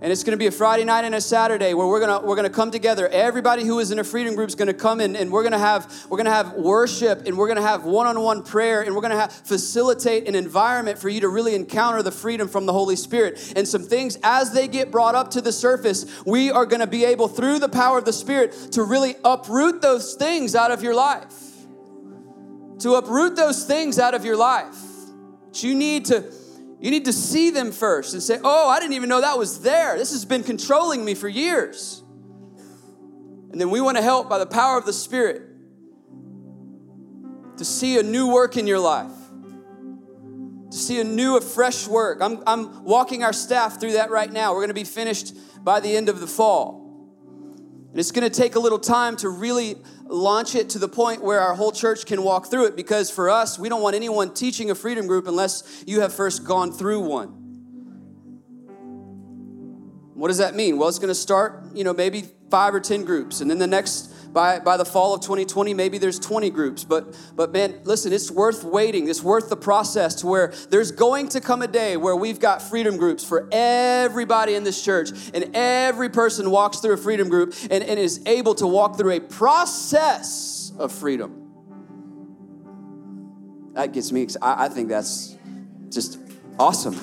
And 0.00 0.12
it's 0.12 0.22
going 0.22 0.32
to 0.32 0.38
be 0.38 0.46
a 0.46 0.50
Friday 0.50 0.84
night 0.84 1.04
and 1.04 1.14
a 1.14 1.20
Saturday 1.20 1.72
where 1.72 1.86
we're 1.86 2.00
going 2.00 2.20
to 2.20 2.26
we're 2.26 2.34
going 2.34 2.48
to 2.48 2.54
come 2.54 2.70
together. 2.70 3.08
Everybody 3.08 3.64
who 3.64 3.78
is 3.78 3.90
in 3.90 3.98
a 3.98 4.04
freedom 4.04 4.34
group 4.34 4.48
is 4.48 4.54
going 4.54 4.68
to 4.68 4.74
come 4.74 5.00
in 5.00 5.16
and 5.16 5.30
we're 5.30 5.42
going 5.42 5.52
to 5.52 5.58
have 5.58 5.90
we're 6.10 6.18
going 6.18 6.26
to 6.26 6.32
have 6.32 6.52
worship 6.54 7.26
and 7.26 7.38
we're 7.38 7.46
going 7.46 7.56
to 7.56 7.62
have 7.62 7.84
one-on-one 7.84 8.42
prayer 8.42 8.82
and 8.82 8.94
we're 8.94 9.00
going 9.00 9.12
to 9.12 9.18
have 9.18 9.32
facilitate 9.32 10.28
an 10.28 10.34
environment 10.34 10.98
for 10.98 11.08
you 11.08 11.20
to 11.20 11.28
really 11.28 11.54
encounter 11.54 12.02
the 12.02 12.10
freedom 12.10 12.48
from 12.48 12.66
the 12.66 12.72
Holy 12.72 12.96
Spirit. 12.96 13.54
And 13.56 13.66
some 13.66 13.82
things 13.82 14.18
as 14.22 14.52
they 14.52 14.68
get 14.68 14.90
brought 14.90 15.14
up 15.14 15.30
to 15.32 15.40
the 15.40 15.52
surface, 15.52 16.04
we 16.26 16.50
are 16.50 16.66
going 16.66 16.80
to 16.80 16.86
be 16.86 17.06
able 17.06 17.28
through 17.28 17.58
the 17.58 17.70
power 17.70 17.96
of 17.96 18.04
the 18.04 18.12
Spirit 18.12 18.52
to 18.72 18.82
really 18.82 19.14
uproot 19.24 19.80
those 19.80 20.14
things 20.14 20.54
out 20.54 20.70
of 20.70 20.82
your 20.82 20.94
life. 20.94 21.32
To 22.80 22.96
uproot 22.96 23.36
those 23.36 23.64
things 23.64 23.98
out 23.98 24.12
of 24.12 24.26
your 24.26 24.36
life. 24.36 24.93
You 25.62 25.74
need 25.74 26.06
to 26.06 26.24
you 26.80 26.90
need 26.90 27.06
to 27.06 27.12
see 27.12 27.50
them 27.50 27.72
first 27.72 28.12
and 28.12 28.22
say, 28.22 28.38
Oh, 28.42 28.68
I 28.68 28.78
didn't 28.80 28.94
even 28.94 29.08
know 29.08 29.20
that 29.20 29.38
was 29.38 29.60
there. 29.60 29.96
This 29.96 30.12
has 30.12 30.24
been 30.24 30.42
controlling 30.42 31.04
me 31.04 31.14
for 31.14 31.28
years. 31.28 32.02
And 33.50 33.60
then 33.60 33.70
we 33.70 33.80
want 33.80 33.96
to 33.96 34.02
help 34.02 34.28
by 34.28 34.38
the 34.38 34.46
power 34.46 34.76
of 34.76 34.84
the 34.84 34.92
Spirit 34.92 35.42
to 37.56 37.64
see 37.64 37.98
a 37.98 38.02
new 38.02 38.32
work 38.32 38.56
in 38.56 38.66
your 38.66 38.80
life, 38.80 39.12
to 40.70 40.76
see 40.76 41.00
a 41.00 41.04
new, 41.04 41.36
a 41.36 41.40
fresh 41.40 41.86
work. 41.86 42.18
I'm, 42.20 42.42
I'm 42.46 42.84
walking 42.84 43.22
our 43.22 43.32
staff 43.32 43.78
through 43.78 43.92
that 43.92 44.10
right 44.10 44.32
now. 44.32 44.52
We're 44.52 44.58
going 44.58 44.68
to 44.68 44.74
be 44.74 44.84
finished 44.84 45.34
by 45.64 45.78
the 45.80 45.96
end 45.96 46.08
of 46.08 46.20
the 46.20 46.26
fall. 46.26 46.84
And 47.90 48.00
it's 48.00 48.10
going 48.10 48.28
to 48.28 48.36
take 48.42 48.56
a 48.56 48.60
little 48.60 48.80
time 48.80 49.14
to 49.18 49.28
really 49.28 49.76
launch 50.06 50.54
it 50.54 50.70
to 50.70 50.78
the 50.78 50.88
point 50.88 51.22
where 51.22 51.40
our 51.40 51.54
whole 51.54 51.72
church 51.72 52.06
can 52.06 52.22
walk 52.22 52.50
through 52.50 52.66
it 52.66 52.76
because 52.76 53.10
for 53.10 53.30
us, 53.30 53.58
we 53.58 53.68
don't 53.68 53.82
want 53.82 53.96
anyone 53.96 54.32
teaching 54.32 54.70
a 54.70 54.74
freedom 54.74 55.06
group 55.06 55.26
unless 55.26 55.84
you 55.86 56.00
have 56.00 56.12
first 56.12 56.44
gone 56.44 56.72
through 56.72 57.00
one. 57.00 57.28
What 60.14 60.28
does 60.28 60.38
that 60.38 60.54
mean? 60.54 60.78
Well, 60.78 60.88
it's 60.88 60.98
going 60.98 61.08
to 61.08 61.14
start, 61.14 61.64
you 61.74 61.84
know, 61.84 61.92
maybe 61.92 62.24
five 62.50 62.74
or 62.74 62.80
10 62.80 63.04
groups. 63.04 63.40
And 63.40 63.50
then 63.50 63.58
the 63.58 63.66
next 63.66 64.13
by, 64.34 64.58
by 64.58 64.76
the 64.76 64.84
fall 64.84 65.14
of 65.14 65.20
2020 65.20 65.72
maybe 65.72 65.96
there's 65.96 66.18
20 66.18 66.50
groups 66.50 66.84
but 66.84 67.16
but 67.36 67.52
man 67.52 67.80
listen 67.84 68.12
it's 68.12 68.30
worth 68.30 68.64
waiting. 68.64 69.08
It's 69.08 69.22
worth 69.22 69.48
the 69.48 69.56
process 69.56 70.16
to 70.16 70.26
where 70.26 70.52
there's 70.70 70.90
going 70.90 71.28
to 71.30 71.40
come 71.40 71.62
a 71.62 71.68
day 71.68 71.96
where 71.96 72.16
we've 72.16 72.40
got 72.40 72.60
freedom 72.60 72.96
groups 72.96 73.24
for 73.24 73.48
everybody 73.52 74.54
in 74.54 74.64
this 74.64 74.84
church 74.84 75.10
and 75.32 75.50
every 75.54 76.08
person 76.08 76.50
walks 76.50 76.80
through 76.80 76.94
a 76.94 76.98
freedom 76.98 77.28
group 77.28 77.54
and, 77.70 77.84
and 77.84 77.98
is 77.98 78.20
able 78.26 78.54
to 78.56 78.66
walk 78.66 78.98
through 78.98 79.12
a 79.12 79.20
process 79.20 80.72
of 80.78 80.92
freedom. 80.92 81.40
That 83.74 83.92
gets 83.92 84.12
me 84.12 84.26
I, 84.42 84.66
I 84.66 84.68
think 84.68 84.88
that's 84.88 85.36
just 85.90 86.18
awesome 86.58 87.00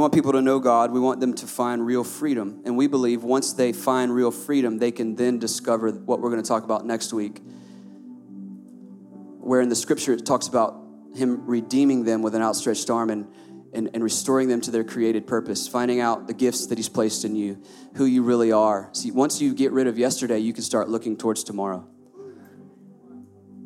We 0.00 0.02
want 0.02 0.14
people 0.14 0.32
to 0.32 0.40
know 0.40 0.60
God. 0.60 0.92
We 0.92 0.98
want 0.98 1.20
them 1.20 1.34
to 1.34 1.46
find 1.46 1.84
real 1.84 2.04
freedom. 2.04 2.62
And 2.64 2.74
we 2.74 2.86
believe 2.86 3.22
once 3.22 3.52
they 3.52 3.74
find 3.74 4.14
real 4.14 4.30
freedom, 4.30 4.78
they 4.78 4.92
can 4.92 5.14
then 5.14 5.38
discover 5.38 5.90
what 5.90 6.22
we're 6.22 6.30
going 6.30 6.42
to 6.42 6.48
talk 6.48 6.64
about 6.64 6.86
next 6.86 7.12
week. 7.12 7.42
Where 9.40 9.60
in 9.60 9.68
the 9.68 9.76
scripture 9.76 10.14
it 10.14 10.24
talks 10.24 10.48
about 10.48 10.82
Him 11.14 11.44
redeeming 11.44 12.04
them 12.04 12.22
with 12.22 12.34
an 12.34 12.40
outstretched 12.40 12.88
arm 12.88 13.10
and, 13.10 13.26
and, 13.74 13.90
and 13.92 14.02
restoring 14.02 14.48
them 14.48 14.62
to 14.62 14.70
their 14.70 14.84
created 14.84 15.26
purpose, 15.26 15.68
finding 15.68 16.00
out 16.00 16.26
the 16.26 16.32
gifts 16.32 16.68
that 16.68 16.78
He's 16.78 16.88
placed 16.88 17.26
in 17.26 17.36
you, 17.36 17.62
who 17.96 18.06
you 18.06 18.22
really 18.22 18.52
are. 18.52 18.88
See, 18.94 19.10
once 19.10 19.42
you 19.42 19.52
get 19.52 19.70
rid 19.70 19.86
of 19.86 19.98
yesterday, 19.98 20.38
you 20.38 20.54
can 20.54 20.62
start 20.62 20.88
looking 20.88 21.18
towards 21.18 21.44
tomorrow. 21.44 21.86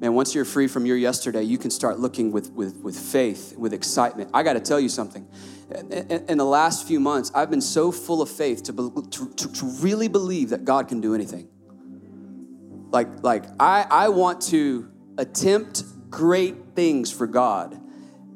Man, 0.05 0.13
once 0.13 0.35
you're 0.35 0.45
free 0.45 0.67
from 0.67 0.85
your 0.85 0.99
yesterday, 0.99 1.45
you 1.45 1.57
can 1.57 1.71
start 1.71 1.99
looking 1.99 2.31
with, 2.31 2.53
with, 2.53 2.77
with 2.83 2.95
faith, 2.95 3.55
with 3.57 3.73
excitement. 3.73 4.29
I 4.35 4.43
got 4.43 4.53
to 4.53 4.61
tell 4.61 4.79
you 4.79 4.91
something 4.91 5.27
in 5.71 6.37
the 6.37 6.45
last 6.45 6.87
few 6.87 7.01
months, 7.01 7.33
I've 7.35 7.49
been 7.49 7.63
so 7.63 7.91
full 7.91 8.21
of 8.21 8.29
faith 8.29 8.65
to, 8.65 8.73
to, 9.13 9.33
to, 9.35 9.53
to 9.53 9.65
really 9.81 10.09
believe 10.09 10.51
that 10.51 10.67
God 10.67 10.89
can 10.89 11.01
do 11.01 11.15
anything. 11.15 11.49
Like, 12.91 13.23
like 13.23 13.45
I, 13.59 13.87
I 13.91 14.09
want 14.11 14.43
to 14.49 14.91
attempt 15.17 15.85
great 16.11 16.75
things 16.75 17.11
for 17.11 17.27
God 17.27 17.81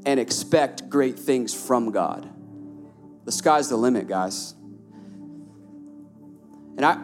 and 0.07 0.19
expect 0.19 0.89
great 0.89 1.19
things 1.19 1.53
from 1.53 1.93
God. 1.93 2.31
The 3.27 3.33
sky's 3.33 3.69
the 3.69 3.77
limit, 3.77 4.09
guys. 4.09 4.55
And 6.79 6.87
I, 6.87 6.97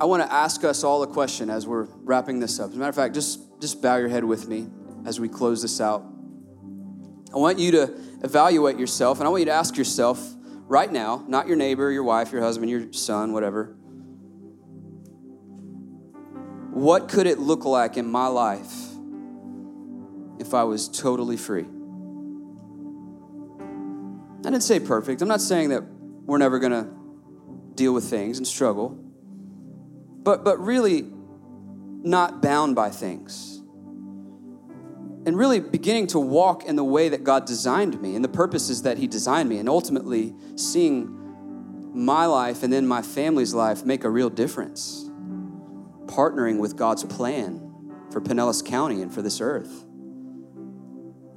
I 0.00 0.06
want 0.06 0.22
to 0.22 0.32
ask 0.32 0.64
us 0.64 0.82
all 0.82 1.02
a 1.02 1.06
question 1.06 1.50
as 1.50 1.66
we're 1.66 1.86
wrapping 2.04 2.40
this 2.40 2.58
up. 2.58 2.70
As 2.70 2.74
a 2.76 2.78
matter 2.78 2.88
of 2.88 2.96
fact, 2.96 3.14
just, 3.14 3.60
just 3.60 3.82
bow 3.82 3.96
your 3.98 4.08
head 4.08 4.24
with 4.24 4.48
me 4.48 4.66
as 5.04 5.20
we 5.20 5.28
close 5.28 5.60
this 5.60 5.78
out. 5.78 6.02
I 7.34 7.36
want 7.36 7.58
you 7.58 7.70
to 7.72 7.94
evaluate 8.24 8.78
yourself, 8.78 9.18
and 9.18 9.26
I 9.26 9.30
want 9.30 9.40
you 9.40 9.46
to 9.46 9.52
ask 9.52 9.76
yourself 9.76 10.26
right 10.66 10.90
now, 10.90 11.22
not 11.28 11.46
your 11.48 11.56
neighbor, 11.56 11.90
your 11.90 12.02
wife, 12.02 12.32
your 12.32 12.40
husband, 12.40 12.70
your 12.70 12.90
son, 12.94 13.34
whatever. 13.34 13.76
What 16.72 17.10
could 17.10 17.26
it 17.26 17.38
look 17.38 17.66
like 17.66 17.98
in 17.98 18.10
my 18.10 18.26
life 18.28 18.72
if 20.38 20.54
I 20.54 20.64
was 20.64 20.88
totally 20.88 21.36
free? 21.36 21.66
I 24.38 24.44
didn't 24.44 24.62
say 24.62 24.80
perfect. 24.80 25.20
I'm 25.20 25.28
not 25.28 25.42
saying 25.42 25.68
that 25.68 25.82
we're 26.24 26.38
never 26.38 26.58
going 26.58 26.72
to 26.72 26.88
deal 27.74 27.92
with 27.92 28.04
things 28.04 28.38
and 28.38 28.46
struggle, 28.46 28.98
but, 30.22 30.44
but 30.44 30.58
really 30.58 31.06
not 32.02 32.40
bound 32.40 32.74
by 32.74 32.90
things 32.90 33.60
and 35.26 35.36
really 35.36 35.60
beginning 35.60 36.06
to 36.08 36.18
walk 36.18 36.64
in 36.64 36.76
the 36.76 36.84
way 36.84 37.08
that 37.08 37.24
God 37.24 37.44
designed 37.44 38.00
me 38.00 38.14
and 38.14 38.24
the 38.24 38.28
purposes 38.28 38.82
that 38.82 38.98
He 38.98 39.06
designed 39.06 39.48
me, 39.48 39.58
and 39.58 39.68
ultimately 39.68 40.34
seeing 40.56 41.16
my 41.94 42.26
life 42.26 42.62
and 42.62 42.72
then 42.72 42.86
my 42.86 43.02
family's 43.02 43.52
life 43.52 43.84
make 43.84 44.04
a 44.04 44.10
real 44.10 44.30
difference. 44.30 45.04
Partnering 46.06 46.58
with 46.58 46.76
God's 46.76 47.04
plan 47.04 47.60
for 48.10 48.20
Pinellas 48.20 48.64
County 48.64 49.02
and 49.02 49.12
for 49.12 49.22
this 49.22 49.40
earth. 49.40 49.84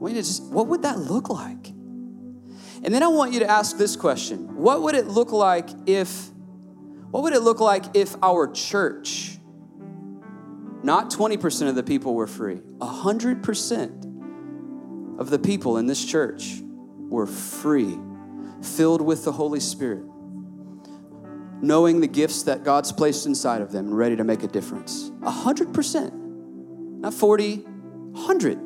Just, 0.07 0.43
what 0.45 0.67
would 0.67 0.81
that 0.83 0.99
look 0.99 1.29
like? 1.29 1.67
And 1.67 2.93
then 2.93 3.03
I 3.03 3.07
want 3.07 3.31
you 3.31 3.39
to 3.39 3.49
ask 3.49 3.77
this 3.77 3.95
question 3.95 4.55
What 4.57 4.81
would 4.81 4.95
it 4.95 5.07
look 5.07 5.31
like 5.31 5.69
if, 5.85 6.29
what 7.13 7.21
would 7.21 7.33
it 7.33 7.43
look 7.43 7.59
like 7.59 7.95
if 7.95 8.15
our 8.23 8.51
church, 8.51 9.37
not 10.81 11.11
20% 11.11 11.69
of 11.69 11.75
the 11.75 11.83
people 11.83 12.15
were 12.15 12.25
free, 12.25 12.55
100% 12.55 15.19
of 15.19 15.29
the 15.29 15.37
people 15.37 15.77
in 15.77 15.85
this 15.85 16.03
church 16.03 16.59
were 17.09 17.27
free, 17.27 17.99
filled 18.63 18.99
with 18.99 19.25
the 19.25 19.31
Holy 19.31 19.59
Spirit, 19.59 20.03
knowing 21.61 22.01
the 22.01 22.07
gifts 22.07 22.41
that 22.43 22.63
God's 22.63 22.91
placed 22.91 23.27
inside 23.27 23.61
of 23.61 23.71
them 23.71 23.89
and 23.89 23.95
ready 23.95 24.15
to 24.15 24.23
make 24.23 24.41
a 24.41 24.47
difference. 24.47 25.11
100%, 25.19 26.13
not 26.99 27.13
40, 27.13 27.57
100. 27.57 28.57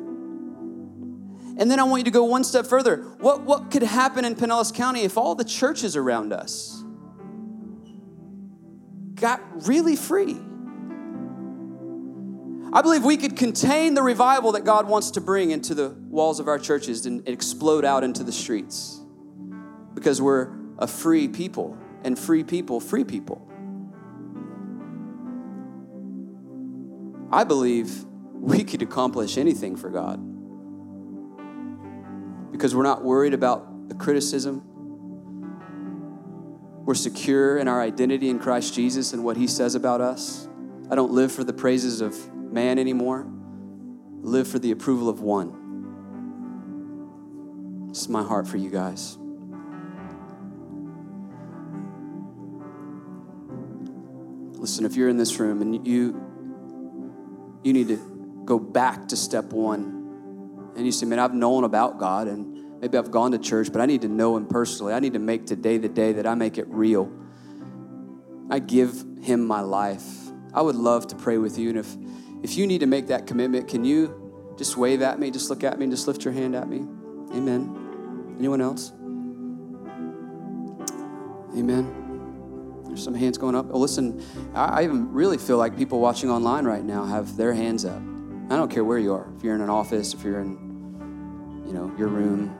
And 1.58 1.70
then 1.70 1.78
I 1.78 1.82
want 1.82 2.00
you 2.00 2.04
to 2.04 2.10
go 2.10 2.24
one 2.24 2.44
step 2.44 2.66
further. 2.66 3.02
What, 3.18 3.42
what 3.42 3.70
could 3.70 3.82
happen 3.82 4.24
in 4.24 4.36
Pinellas 4.36 4.72
County 4.72 5.02
if 5.02 5.18
all 5.18 5.34
the 5.34 5.44
churches 5.44 5.96
around 5.96 6.32
us 6.32 6.77
got 9.20 9.66
really 9.66 9.96
free. 9.96 10.38
I 12.70 12.82
believe 12.82 13.04
we 13.04 13.16
could 13.16 13.36
contain 13.36 13.94
the 13.94 14.02
revival 14.02 14.52
that 14.52 14.64
God 14.64 14.86
wants 14.86 15.12
to 15.12 15.20
bring 15.20 15.50
into 15.50 15.74
the 15.74 15.90
walls 16.08 16.38
of 16.38 16.48
our 16.48 16.58
churches 16.58 17.06
and 17.06 17.26
explode 17.26 17.84
out 17.84 18.04
into 18.04 18.22
the 18.22 18.32
streets 18.32 19.00
because 19.94 20.20
we're 20.20 20.50
a 20.78 20.86
free 20.86 21.28
people 21.28 21.78
and 22.04 22.18
free 22.18 22.44
people, 22.44 22.78
free 22.78 23.04
people. 23.04 23.44
I 27.32 27.44
believe 27.44 28.04
we 28.34 28.64
could 28.64 28.82
accomplish 28.82 29.38
anything 29.38 29.76
for 29.76 29.90
God 29.90 30.18
because 32.52 32.74
we're 32.74 32.82
not 32.82 33.02
worried 33.02 33.34
about 33.34 33.88
the 33.88 33.94
criticism, 33.94 34.62
we're 36.88 36.94
secure 36.94 37.58
in 37.58 37.68
our 37.68 37.82
identity 37.82 38.30
in 38.30 38.38
Christ 38.38 38.72
Jesus 38.72 39.12
and 39.12 39.22
what 39.22 39.36
He 39.36 39.46
says 39.46 39.74
about 39.74 40.00
us. 40.00 40.48
I 40.90 40.94
don't 40.94 41.12
live 41.12 41.30
for 41.30 41.44
the 41.44 41.52
praises 41.52 42.00
of 42.00 42.32
man 42.34 42.78
anymore, 42.78 43.26
I 43.26 44.26
live 44.26 44.48
for 44.48 44.58
the 44.58 44.70
approval 44.70 45.10
of 45.10 45.20
one. 45.20 45.52
This 47.88 48.00
is 48.00 48.08
my 48.08 48.22
heart 48.22 48.48
for 48.48 48.56
you 48.56 48.70
guys. 48.70 49.18
Listen, 54.58 54.86
if 54.86 54.96
you're 54.96 55.10
in 55.10 55.18
this 55.18 55.38
room 55.38 55.60
and 55.60 55.86
you 55.86 56.18
you 57.64 57.74
need 57.74 57.88
to 57.88 58.42
go 58.46 58.58
back 58.58 59.08
to 59.08 59.16
step 59.16 59.52
one, 59.52 60.72
and 60.74 60.86
you 60.86 60.92
say, 60.92 61.04
"Man, 61.04 61.18
I've 61.18 61.34
known 61.34 61.64
about 61.64 61.98
God, 61.98 62.28
and 62.28 62.57
maybe 62.80 62.98
I've 62.98 63.10
gone 63.10 63.32
to 63.32 63.38
church, 63.38 63.72
but 63.72 63.80
I 63.80 63.86
need 63.86 64.02
to 64.02 64.08
know 64.08 64.36
Him 64.36 64.46
personally. 64.46 64.92
I 64.92 65.00
need 65.00 65.14
to 65.14 65.18
make 65.18 65.46
today 65.46 65.78
the 65.78 65.88
day 65.88 66.12
that 66.12 66.26
I 66.26 66.34
make 66.34 66.58
it 66.58 66.66
real. 66.68 67.10
I 68.50 68.58
give 68.58 69.04
Him 69.20 69.46
my 69.46 69.60
life." 69.60 70.28
I 70.54 70.62
would 70.62 70.76
love 70.76 71.06
to 71.08 71.16
pray 71.16 71.38
with 71.38 71.58
you, 71.58 71.68
and 71.68 71.78
if 71.78 71.96
if 72.42 72.56
you 72.56 72.66
need 72.66 72.80
to 72.80 72.86
make 72.86 73.08
that 73.08 73.26
commitment, 73.26 73.68
can 73.68 73.84
you 73.84 74.54
just 74.56 74.76
wave 74.76 75.02
at 75.02 75.18
me, 75.18 75.30
just 75.30 75.50
look 75.50 75.62
at 75.62 75.78
me, 75.78 75.84
and 75.84 75.92
just 75.92 76.06
lift 76.06 76.24
your 76.24 76.32
hand 76.32 76.54
at 76.56 76.68
me? 76.68 76.78
Amen. 77.34 78.36
Anyone 78.38 78.60
else? 78.60 78.92
Amen. 81.56 82.84
There's 82.86 83.02
some 83.02 83.14
hands 83.14 83.38
going 83.38 83.54
up. 83.54 83.66
Oh, 83.70 83.78
listen, 83.78 84.22
I, 84.54 84.84
even 84.84 85.12
really 85.12 85.38
feel 85.38 85.58
like 85.58 85.76
people 85.76 86.00
watching 86.00 86.30
online 86.30 86.64
right 86.64 86.84
now 86.84 87.04
have 87.04 87.36
their 87.36 87.52
hands 87.52 87.84
up. 87.84 88.00
I 88.50 88.56
don't 88.56 88.70
care 88.70 88.84
where 88.84 88.98
you 88.98 89.12
are. 89.12 89.28
If 89.36 89.44
you're 89.44 89.54
in 89.54 89.60
an 89.60 89.70
office, 89.70 90.14
if 90.14 90.22
you're 90.22 90.40
in, 90.40 91.62
you 91.66 91.72
know, 91.72 91.92
your 91.98 92.08
room, 92.08 92.56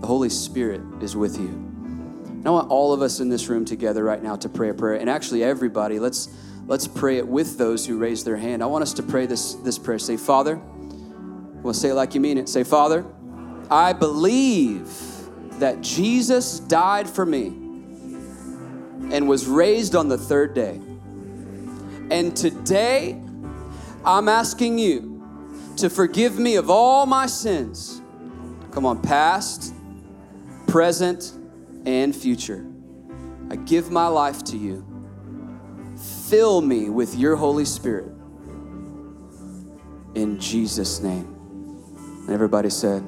the 0.00 0.06
Holy 0.06 0.30
Spirit 0.30 0.80
is 1.02 1.14
with 1.14 1.38
you. 1.38 1.48
And 1.48 2.46
I 2.46 2.50
want 2.50 2.70
all 2.70 2.92
of 2.92 3.02
us 3.02 3.20
in 3.20 3.28
this 3.28 3.48
room 3.48 3.64
together 3.64 4.02
right 4.02 4.22
now 4.22 4.36
to 4.36 4.48
pray 4.48 4.70
a 4.70 4.74
prayer. 4.74 4.94
And 4.94 5.10
actually, 5.10 5.44
everybody, 5.44 5.98
let's 5.98 6.28
let's 6.66 6.88
pray 6.88 7.18
it 7.18 7.28
with 7.28 7.58
those 7.58 7.86
who 7.86 7.98
raise 7.98 8.24
their 8.24 8.36
hand. 8.36 8.62
I 8.62 8.66
want 8.66 8.82
us 8.82 8.94
to 8.94 9.02
pray 9.02 9.26
this 9.26 9.54
this 9.56 9.78
prayer. 9.78 9.98
Say, 9.98 10.16
Father. 10.16 10.60
Well, 11.62 11.74
say 11.74 11.90
it 11.90 11.94
like 11.94 12.14
you 12.14 12.22
mean 12.22 12.38
it. 12.38 12.48
Say, 12.48 12.64
Father, 12.64 13.04
I 13.70 13.92
believe 13.92 14.90
that 15.58 15.82
Jesus 15.82 16.58
died 16.60 17.08
for 17.08 17.26
me 17.26 17.48
and 19.12 19.28
was 19.28 19.46
raised 19.46 19.94
on 19.94 20.08
the 20.08 20.16
third 20.16 20.54
day. 20.54 20.80
And 22.10 22.34
today, 22.34 23.20
I'm 24.06 24.28
asking 24.28 24.78
you 24.78 25.22
to 25.76 25.90
forgive 25.90 26.38
me 26.38 26.56
of 26.56 26.70
all 26.70 27.04
my 27.04 27.26
sins. 27.26 28.00
Come 28.70 28.86
on, 28.86 29.02
past, 29.02 29.74
present, 30.70 31.32
and 31.84 32.14
future. 32.14 32.64
I 33.50 33.56
give 33.56 33.90
my 33.90 34.06
life 34.06 34.44
to 34.44 34.56
you. 34.56 34.86
Fill 36.28 36.60
me 36.60 36.88
with 36.88 37.16
your 37.16 37.34
Holy 37.34 37.64
Spirit. 37.64 38.12
In 40.14 40.38
Jesus' 40.38 41.00
name. 41.00 41.26
And 42.20 42.30
everybody 42.30 42.70
said, 42.70 43.02